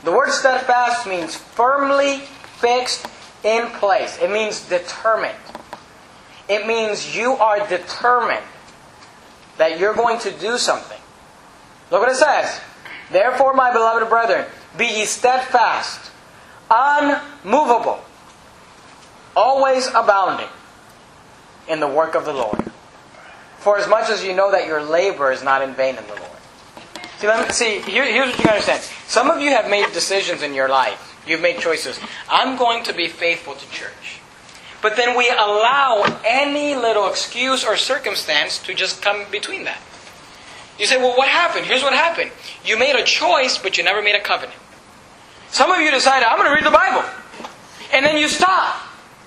[0.03, 2.19] The word steadfast means firmly
[2.59, 3.05] fixed
[3.43, 4.17] in place.
[4.21, 5.37] It means determined.
[6.49, 8.45] It means you are determined
[9.57, 10.99] that you're going to do something.
[11.91, 12.61] Look what it says.
[13.11, 14.45] Therefore, my beloved brethren,
[14.77, 16.11] be ye steadfast,
[16.69, 18.01] unmovable,
[19.35, 20.49] always abounding
[21.67, 22.71] in the work of the Lord.
[23.59, 26.15] For as much as you know that your labor is not in vain in the
[26.15, 26.31] Lord.
[27.19, 28.81] See, let me, see here, here's what you understand.
[29.07, 31.16] Some of you have made decisions in your life.
[31.27, 31.99] You've made choices.
[32.29, 34.19] I'm going to be faithful to church.
[34.81, 39.81] But then we allow any little excuse or circumstance to just come between that.
[40.77, 41.65] You say, well, what happened?
[41.65, 42.31] Here's what happened.
[42.63, 44.57] You made a choice, but you never made a covenant.
[45.49, 47.03] Some of you decided, I'm going to read the Bible.
[47.91, 48.75] And then you stop.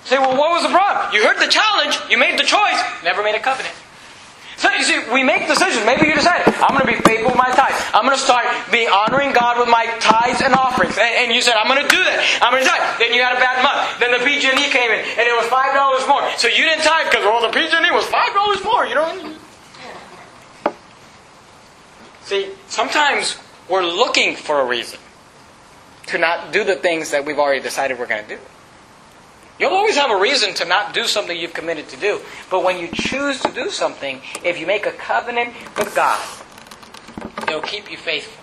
[0.04, 1.12] Say, well, what was the problem?
[1.12, 3.74] You heard the challenge, you made the choice, never made a covenant.
[4.60, 5.86] So you see, we make decisions.
[5.88, 7.80] Maybe you decide, I'm going to be faithful with my tithes.
[7.96, 11.00] I'm going to start be honoring God with my tithes and offerings.
[11.00, 12.20] And, and you said, I'm going to do that.
[12.44, 13.00] I'm going to tithe.
[13.00, 13.96] Then you had a bad month.
[13.96, 16.20] Then the PG&E came in, and it was five dollars more.
[16.36, 18.84] So you didn't tithe because well, the PG&E was five dollars more.
[18.84, 19.36] You know.
[22.28, 25.00] See, sometimes we're looking for a reason
[26.08, 28.40] to not do the things that we've already decided we're going to do.
[29.60, 32.20] You'll always have a reason to not do something you've committed to do.
[32.50, 36.18] But when you choose to do something, if you make a covenant with God,
[37.42, 38.42] it'll keep you faithful.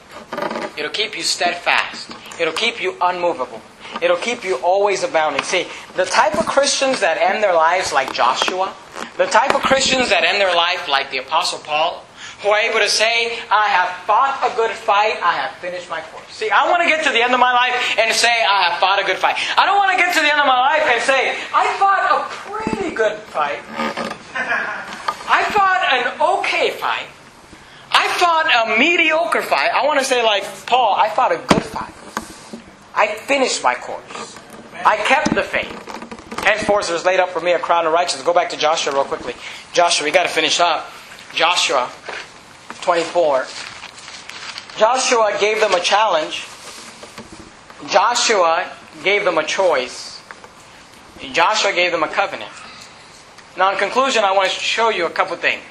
[0.77, 2.12] It'll keep you steadfast.
[2.39, 3.62] It'll keep you unmovable.
[3.99, 5.41] It'll keep you always abounding.
[5.41, 8.75] See, the type of Christians that end their lives like Joshua,
[9.17, 12.05] the type of Christians that end their life like the Apostle Paul,
[12.41, 16.01] who are able to say, I have fought a good fight, I have finished my
[16.01, 16.29] course.
[16.29, 18.79] See, I want to get to the end of my life and say, I have
[18.79, 19.38] fought a good fight.
[19.57, 22.05] I don't want to get to the end of my life and say, I fought
[22.13, 23.59] a pretty good fight.
[25.29, 27.07] I fought an okay fight.
[27.91, 29.71] I fought a mediocre fight.
[29.73, 31.93] I want to say, like Paul, I fought a good fight.
[32.93, 34.38] I finished my course.
[34.85, 35.71] I kept the faith.
[36.38, 38.23] and Henceforth, there's laid up for me a crown of righteousness.
[38.25, 39.33] Go back to Joshua real quickly.
[39.73, 40.91] Joshua, we got to finish up.
[41.33, 41.89] Joshua
[42.88, 43.45] 24.
[44.77, 46.47] Joshua gave them a challenge.
[47.89, 48.71] Joshua
[49.03, 50.21] gave them a choice.
[51.33, 52.49] Joshua gave them a covenant.
[53.57, 55.61] Now, in conclusion, I want to show you a couple things.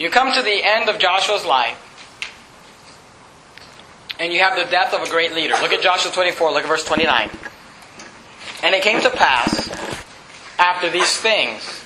[0.00, 1.78] You come to the end of Joshua's life,
[4.18, 5.54] and you have the death of a great leader.
[5.62, 7.30] Look at Joshua 24, look at verse 29.
[8.64, 9.68] And it came to pass,
[10.58, 11.84] after these things,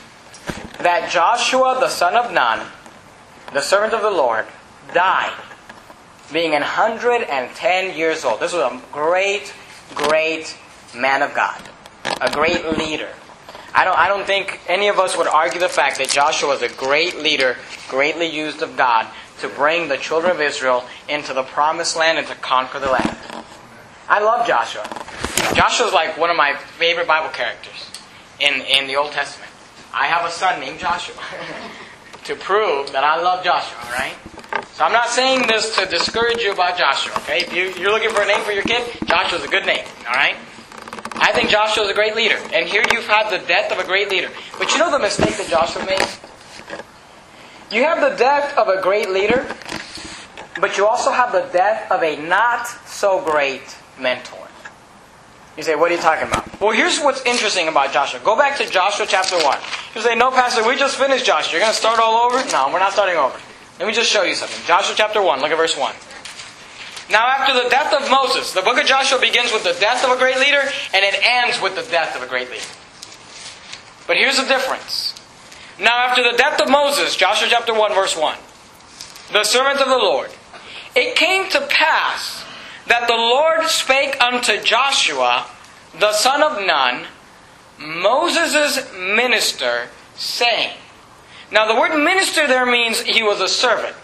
[0.81, 2.67] that Joshua the son of Nun,
[3.53, 4.47] the servant of the Lord,
[4.95, 5.37] died,
[6.33, 8.41] being 110 years old.
[8.41, 9.53] This was a great,
[9.95, 10.57] great
[10.95, 11.63] man of God,
[12.21, 13.11] a great leader.
[13.75, 16.63] I don't, I don't think any of us would argue the fact that Joshua was
[16.63, 17.57] a great leader,
[17.89, 19.07] greatly used of God
[19.41, 23.17] to bring the children of Israel into the promised land and to conquer the land.
[24.09, 24.85] I love Joshua.
[25.55, 27.91] Joshua is like one of my favorite Bible characters
[28.41, 29.51] in, in the Old Testament.
[29.95, 31.17] I have a son named Joshua
[32.25, 34.15] to prove that I love Joshua, right?
[34.75, 37.41] So I'm not saying this to discourage you about Joshua, okay?
[37.41, 40.15] If you, you're looking for a name for your kid, Joshua's a good name, all
[40.15, 40.37] right?
[41.15, 42.37] I think Joshua is a great leader.
[42.53, 44.29] And here you've had the death of a great leader.
[44.59, 46.07] But you know the mistake that Joshua made?
[47.71, 49.47] You have the death of a great leader,
[50.61, 54.42] but you also have the death of a not so great mentor.
[55.57, 56.61] You say, what are you talking about?
[56.61, 58.21] Well, here's what's interesting about Joshua.
[58.25, 59.59] Go back to Joshua chapter 1.
[59.95, 61.53] You say, no, Pastor, we just finished Joshua.
[61.53, 62.43] You're going to start all over?
[62.51, 63.39] No, we're not starting over.
[63.79, 64.65] Let me just show you something.
[64.67, 65.95] Joshua chapter 1, look at verse 1.
[67.11, 70.11] Now, after the death of Moses, the book of Joshua begins with the death of
[70.11, 70.63] a great leader,
[70.95, 72.65] and it ends with the death of a great leader.
[74.07, 75.15] But here's the difference.
[75.79, 78.39] Now, after the death of Moses, Joshua chapter 1, verse 1,
[79.33, 80.31] the servant of the Lord,
[80.95, 82.45] it came to pass
[82.87, 85.47] that the Lord spake unto Joshua,
[85.99, 87.07] the son of Nun,
[87.79, 90.77] Moses' minister, saying,
[91.51, 93.95] Now, the word minister there means he was a servant.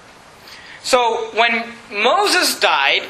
[0.83, 3.03] So when Moses died,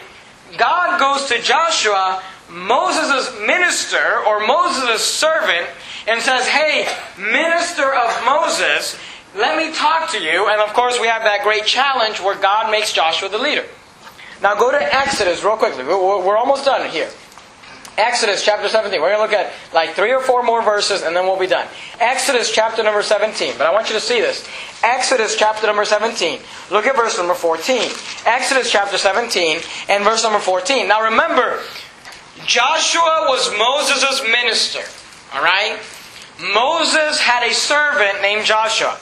[0.57, 5.67] God goes to Joshua, Moses' minister or Moses' servant,
[6.07, 6.89] and says, Hey,
[7.19, 8.97] minister of Moses,
[9.37, 10.49] let me talk to you.
[10.49, 13.65] And of course, we have that great challenge where God makes Joshua the leader.
[14.43, 15.85] Now go to Exodus real quickly.
[15.85, 17.11] We're almost done here.
[17.99, 19.01] Exodus chapter 17.
[19.01, 21.49] We're going to look at like three or four more verses and then we'll be
[21.49, 21.67] done.
[21.99, 23.55] Exodus chapter number 17.
[23.59, 24.49] But I want you to see this.
[24.85, 26.39] Exodus chapter number 17.
[26.71, 27.91] Look at verse number 14.
[28.25, 29.59] Exodus chapter 17
[29.89, 30.87] and verse number 14.
[30.87, 31.61] Now remember,
[32.47, 34.85] Joshua was Moses' minister.
[35.35, 35.81] Alright?
[36.55, 38.97] Moses had a servant named Joshua.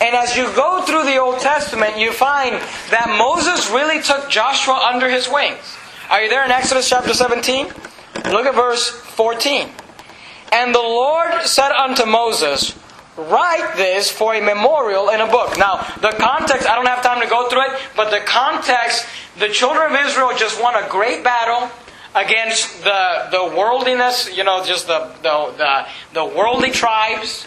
[0.00, 2.54] And as you go through the Old Testament, you find
[2.90, 5.76] that Moses really took Joshua under his wings.
[6.10, 7.66] Are you there in Exodus chapter 17?
[8.30, 9.68] Look at verse 14.
[10.52, 12.76] And the Lord said unto Moses,
[13.16, 15.56] Write this for a memorial in a book.
[15.56, 19.06] Now, the context, I don't have time to go through it, but the context,
[19.38, 21.70] the children of Israel just won a great battle
[22.14, 27.46] against the, the worldliness, you know, just the, the, the, the worldly tribes.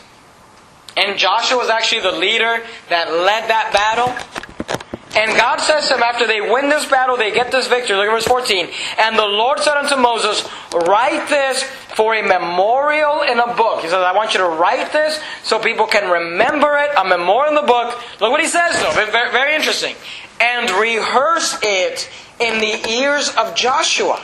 [0.97, 4.13] And Joshua was actually the leader that led that battle.
[5.15, 7.97] And God says to him, after they win this battle, they get this victory.
[7.97, 8.69] Look at verse 14.
[8.99, 13.81] And the Lord said unto Moses, Write this for a memorial in a book.
[13.81, 17.49] He says, I want you to write this so people can remember it, a memorial
[17.49, 17.99] in the book.
[18.21, 18.91] Look what he says, though.
[18.91, 19.95] Very, very interesting.
[20.39, 22.07] And rehearse it
[22.39, 24.21] in the ears of Joshua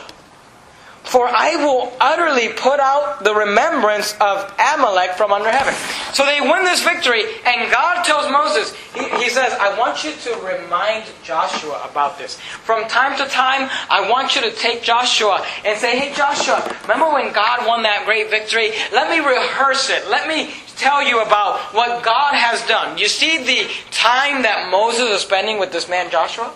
[1.06, 5.72] for I will utterly put out the remembrance of Amalek from under heaven.
[6.12, 10.12] So they win this victory, and God tells Moses, he, he, says, I want you
[10.12, 12.40] to remind Joshua about this.
[12.40, 17.12] From time to time, I want you to take Joshua and say, Hey Joshua, remember
[17.12, 18.70] when God won that great victory?
[18.92, 20.08] Let me rehearse it.
[20.08, 22.98] Let me tell you about what God has done.
[22.98, 26.52] You see the time that Moses is spending with this man Joshua?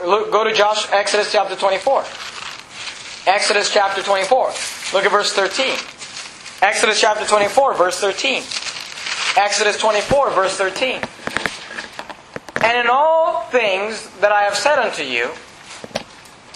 [0.00, 2.04] Go to Josh, Exodus chapter 24.
[3.26, 4.46] Exodus chapter 24.
[4.92, 5.76] Look at verse 13.
[6.62, 8.42] Exodus chapter 24, verse 13.
[9.36, 11.00] Exodus 24, verse 13.
[12.62, 15.30] And in all things that I have said unto you,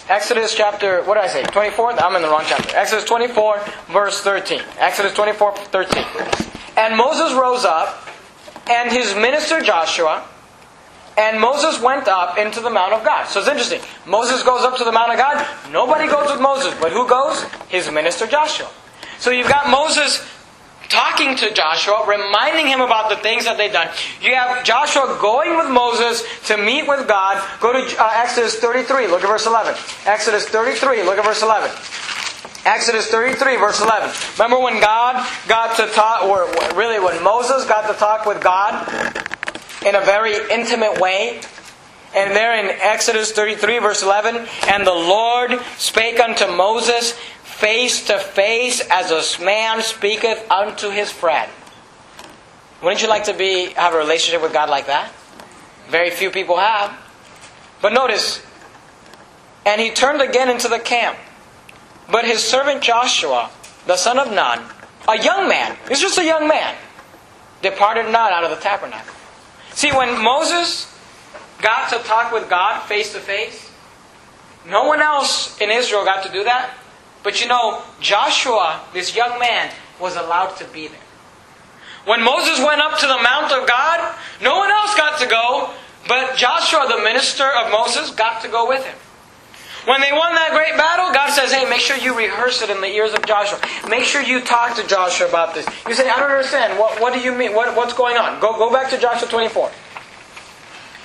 [0.08, 1.42] Exodus chapter, what did I say?
[1.42, 2.00] 24?
[2.00, 2.76] I'm in the wrong chapter.
[2.76, 3.60] Exodus 24,
[3.92, 4.60] verse 13.
[4.78, 6.04] Exodus 24, 13.
[6.76, 8.08] And Moses rose up,
[8.68, 10.24] and his minister Joshua,
[11.20, 13.26] and Moses went up into the Mount of God.
[13.28, 13.80] So it's interesting.
[14.06, 15.46] Moses goes up to the Mount of God.
[15.70, 17.42] Nobody goes with Moses, but who goes?
[17.68, 18.70] His minister Joshua.
[19.18, 20.26] So you've got Moses
[20.88, 23.88] talking to Joshua, reminding him about the things that they've done.
[24.22, 27.36] You have Joshua going with Moses to meet with God.
[27.60, 29.74] Go to uh, Exodus 33, look at verse 11.
[30.06, 31.70] Exodus 33, look at verse 11.
[32.64, 34.10] Exodus 33, verse 11.
[34.38, 38.86] Remember when God got to talk, or really when Moses got to talk with God?
[39.84, 41.40] In a very intimate way.
[42.14, 47.12] And there in Exodus 33, verse 11, and the Lord spake unto Moses
[47.44, 51.50] face to face as a man speaketh unto his friend.
[52.82, 55.12] Wouldn't you like to be have a relationship with God like that?
[55.88, 56.98] Very few people have.
[57.82, 58.44] But notice,
[59.64, 61.18] and he turned again into the camp.
[62.10, 63.50] But his servant Joshua,
[63.86, 64.64] the son of Nun,
[65.08, 66.74] a young man, he's just a young man,
[67.62, 69.14] departed not out of the tabernacle.
[69.80, 70.94] See, when Moses
[71.62, 73.70] got to talk with God face to face,
[74.68, 76.74] no one else in Israel got to do that.
[77.22, 81.00] But you know, Joshua, this young man, was allowed to be there.
[82.04, 85.70] When Moses went up to the Mount of God, no one else got to go,
[86.06, 88.98] but Joshua, the minister of Moses, got to go with him.
[89.90, 92.80] When they won that great battle, God says, hey, make sure you rehearse it in
[92.80, 93.58] the ears of Joshua.
[93.88, 95.66] Make sure you talk to Joshua about this.
[95.88, 96.78] You say, I don't understand.
[96.78, 97.56] What, what do you mean?
[97.56, 98.38] What, what's going on?
[98.38, 99.68] Go, go back to Joshua 24.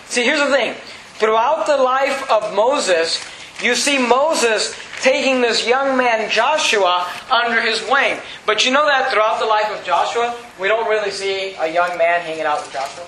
[0.05, 0.75] See, here's the thing.
[1.17, 3.25] Throughout the life of Moses,
[3.59, 8.19] you see Moses taking this young man Joshua under his wing.
[8.45, 11.97] But you know that throughout the life of Joshua, we don't really see a young
[11.97, 13.07] man hanging out with Joshua?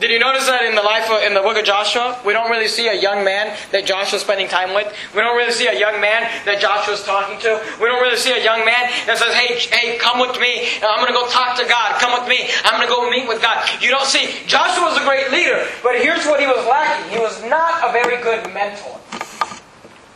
[0.00, 2.50] Did you notice that in the life of, in the book of Joshua, we don't
[2.50, 4.90] really see a young man that Joshua's spending time with.
[5.14, 7.62] We don't really see a young man that Joshua's talking to.
[7.78, 10.66] We don't really see a young man that says, "Hey, hey, come with me.
[10.82, 12.00] Uh, I'm going to go talk to God.
[12.02, 12.50] Come with me.
[12.66, 14.34] I'm going to go meet with God." You don't see.
[14.50, 17.14] Joshua was a great leader, but here's what he was lacking.
[17.14, 18.98] He was not a very good mentor.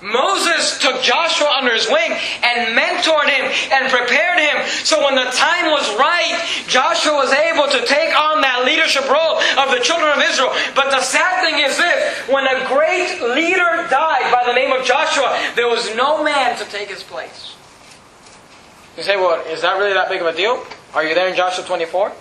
[0.00, 2.12] Moses took Joshua under his wing
[2.44, 4.62] and mentored him and prepared him.
[4.84, 6.38] So when the time was right,
[6.68, 10.54] Joshua was able to take on that leadership role of the children of Israel.
[10.74, 14.86] But the sad thing is this when a great leader died by the name of
[14.86, 17.56] Joshua, there was no man to take his place.
[18.96, 20.62] You say, well, is that really that big of a deal?
[20.94, 22.12] Are you there in Joshua 24?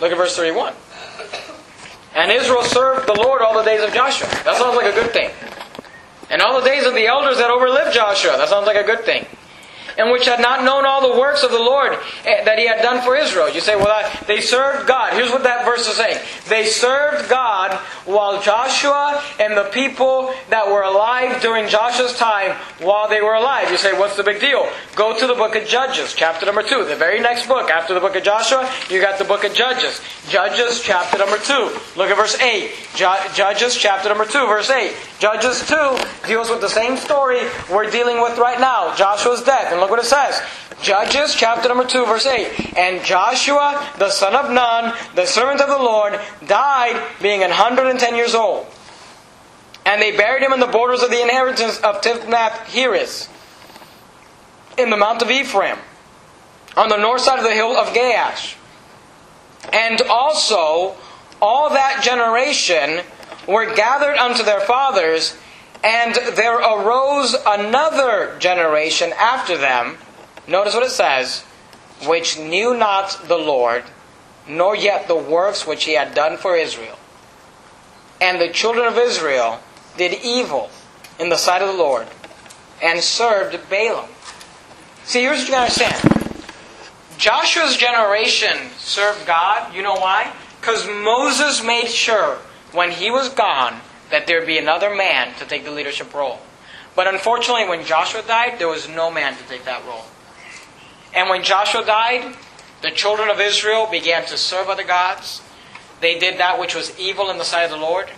[0.00, 0.74] Look at verse 31.
[2.14, 4.28] And Israel served the Lord all the days of Joshua.
[4.44, 5.30] That sounds like a good thing.
[6.30, 8.36] And all the days of the elders that overlived Joshua.
[8.36, 9.26] That sounds like a good thing.
[9.98, 11.92] And which had not known all the works of the Lord
[12.24, 13.50] eh, that he had done for Israel.
[13.50, 15.12] You say, well, they served God.
[15.14, 16.18] Here's what that verse is saying.
[16.48, 17.74] They served God
[18.06, 23.70] while Joshua and the people that were alive during Joshua's time, while they were alive.
[23.70, 24.70] You say, what's the big deal?
[24.94, 26.84] Go to the book of Judges, chapter number 2.
[26.84, 30.00] The very next book after the book of Joshua, you got the book of Judges.
[30.28, 31.52] Judges, chapter number 2.
[31.96, 32.70] Look at verse 8.
[32.94, 34.94] Judges, chapter number 2, verse 8.
[35.18, 37.40] Judges 2 deals with the same story
[37.70, 39.72] we're dealing with right now Joshua's death.
[39.72, 40.40] And look what it says.
[40.82, 42.76] Judges chapter number 2, verse 8.
[42.76, 48.34] And Joshua, the son of Nun, the servant of the Lord, died being 110 years
[48.34, 48.66] old.
[49.84, 53.28] And they buried him in the borders of the inheritance of Timnath Heres,
[54.76, 55.78] in the mount of Ephraim,
[56.76, 58.56] on the north side of the hill of Gaash.
[59.72, 60.94] And also,
[61.40, 63.00] all that generation
[63.46, 65.36] were gathered unto their fathers,
[65.82, 69.96] and there arose another generation after them.
[70.46, 71.42] Notice what it says,
[72.06, 73.84] which knew not the Lord,
[74.48, 76.98] nor yet the works which he had done for Israel.
[78.20, 79.60] And the children of Israel
[79.96, 80.70] did evil
[81.18, 82.06] in the sight of the Lord,
[82.82, 84.08] and served Baalim.
[85.04, 86.18] See, here's what you understand.
[87.18, 89.74] Joshua's generation served God.
[89.74, 90.32] You know why?
[90.60, 92.38] Because Moses made sure
[92.72, 96.38] when he was gone that there be another man to take the leadership role.
[96.94, 100.04] But unfortunately, when Joshua died, there was no man to take that role.
[101.14, 102.34] And when Joshua died,
[102.82, 105.42] the children of Israel began to serve other gods.
[106.00, 108.08] They did that which was evil in the sight of the Lord.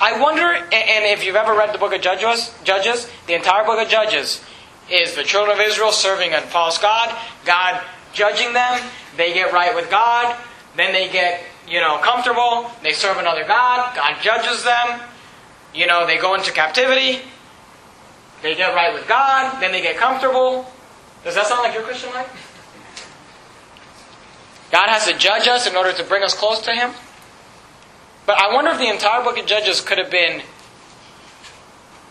[0.00, 3.80] I wonder, and if you've ever read the book of Judges, Judges, the entire book
[3.80, 4.42] of Judges
[4.90, 7.82] is the children of Israel serving a false God, God
[8.12, 8.80] judging them,
[9.16, 10.36] they get right with God,
[10.76, 15.00] then they get, you know, comfortable, they serve another God, God judges them,
[15.78, 17.20] you know, they go into captivity,
[18.42, 20.68] they get right with God, then they get comfortable.
[21.22, 22.28] Does that sound like your Christian life?
[24.72, 26.90] God has to judge us in order to bring us close to Him.
[28.26, 30.42] But I wonder if the entire book of Judges could have been,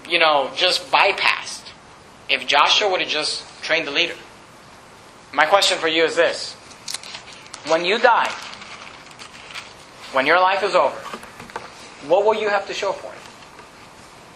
[0.07, 1.69] you know, just bypassed
[2.29, 4.15] if Joshua would have just trained the leader.
[5.33, 6.53] My question for you is this
[7.67, 8.31] When you die,
[10.13, 10.95] when your life is over,
[12.07, 13.16] what will you have to show for it?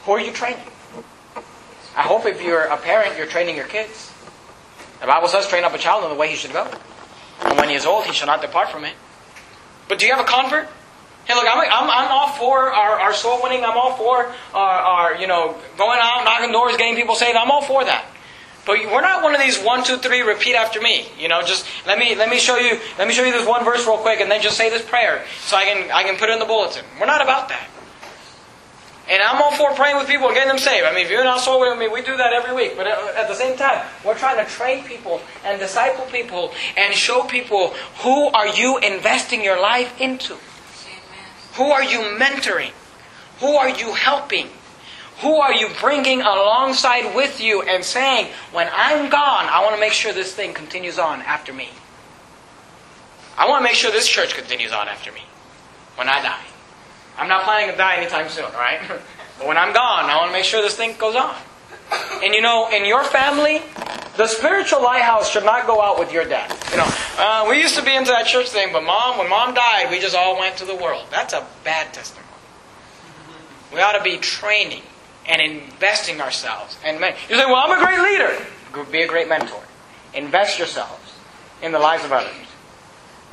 [0.06, 0.64] Who are you training?
[1.96, 4.12] I hope if you're a parent, you're training your kids.
[5.02, 6.70] The Bible says, train up a child in the way he should go.
[7.44, 8.94] And when he is old, he shall not depart from it.
[9.88, 10.68] But do you have a convert?
[11.26, 13.64] Hey, look, I'm, I'm, I'm all for our, our soul winning.
[13.64, 17.38] I'm all for our, our, you know, going out, knocking doors, getting people saved.
[17.38, 18.06] I'm all for that.
[18.66, 21.08] But we're not one of these one, two, three, repeat after me.
[21.20, 23.66] You know, just let me let me show you let me show you this one
[23.66, 26.30] verse real quick, and then just say this prayer so I can I can put
[26.30, 26.86] it in the bulletin.
[27.00, 27.68] We're not about that.
[29.12, 30.88] And I'm all for praying with people and getting them saved.
[30.88, 32.78] I mean, if you're not soul with me, we do that every week.
[32.78, 36.94] But uh, at the same time, we're trying to train people and disciple people and
[36.94, 40.38] show people who are you investing your life into?
[41.56, 42.72] Who are you mentoring?
[43.42, 44.48] Who are you helping?
[45.20, 49.82] Who are you bringing alongside with you and saying, when I'm gone, I want to
[49.82, 51.70] make sure this thing continues on after me?
[53.38, 55.24] I want to make sure this church continues on after me
[55.98, 56.51] when I die.
[57.18, 58.80] I'm not planning to die anytime soon, right?
[59.38, 61.36] but when I'm gone, I want to make sure this thing goes on.
[62.24, 63.62] And you know, in your family,
[64.18, 66.56] the spiritual lighthouse should not go out with your dad.
[66.72, 69.54] You know, uh, we used to be into that church thing, but mom, when mom
[69.54, 71.06] died, we just all went to the world.
[71.12, 72.28] That's a bad testimony.
[73.74, 74.84] We ought to be training
[75.28, 76.78] and investing ourselves.
[76.84, 77.00] And
[77.30, 78.46] you say, "Well, I'm a great leader."
[78.92, 79.62] Be a great mentor.
[80.14, 81.14] Invest yourselves
[81.62, 82.34] in the lives of others.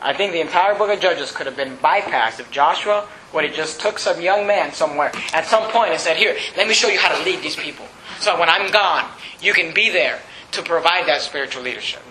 [0.01, 3.55] I think the entire book of Judges could have been bypassed if Joshua would have
[3.55, 6.89] just took some young man somewhere at some point and said, Here, let me show
[6.89, 7.87] you how to lead these people.
[8.21, 9.09] So when I'm gone,
[9.41, 10.21] you can be there
[10.53, 12.03] to provide that spiritual leadership.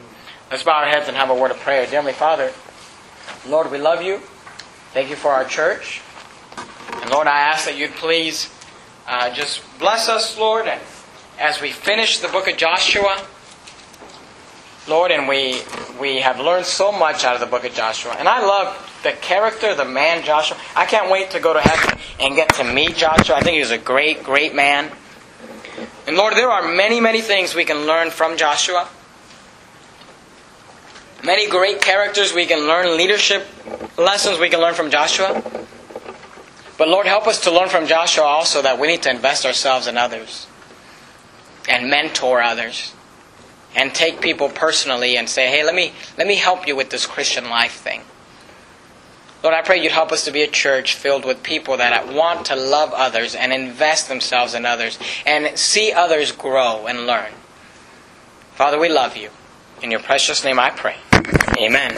[0.49, 1.81] Let's bow our heads and have a word of prayer.
[1.81, 2.53] Dear Heavenly Father,
[3.47, 4.19] Lord, we love you.
[4.93, 6.01] Thank you for our church.
[7.01, 8.49] And Lord, I ask that you'd please
[9.07, 10.81] uh, just bless us, Lord, and
[11.39, 13.25] as we finish the book of Joshua.
[14.87, 15.61] Lord, and we
[15.99, 18.15] we have learned so much out of the book of Joshua.
[18.17, 20.57] And I love the character, the man Joshua.
[20.75, 23.35] I can't wait to go to heaven and get to meet Joshua.
[23.35, 24.91] I think he was a great, great man.
[26.05, 28.87] And Lord, there are many, many things we can learn from Joshua.
[31.23, 33.47] Many great characters we can learn, leadership
[33.97, 35.43] lessons we can learn from Joshua.
[36.77, 39.87] But Lord, help us to learn from Joshua also that we need to invest ourselves
[39.87, 40.47] in others
[41.67, 42.93] and mentor others
[43.75, 47.05] and take people personally and say, hey, let me, let me help you with this
[47.05, 48.01] Christian life thing.
[49.43, 52.47] Lord, I pray you'd help us to be a church filled with people that want
[52.47, 57.31] to love others and invest themselves in others and see others grow and learn.
[58.55, 59.29] Father, we love you.
[59.83, 60.95] In your precious name I pray.
[61.59, 61.95] Amen.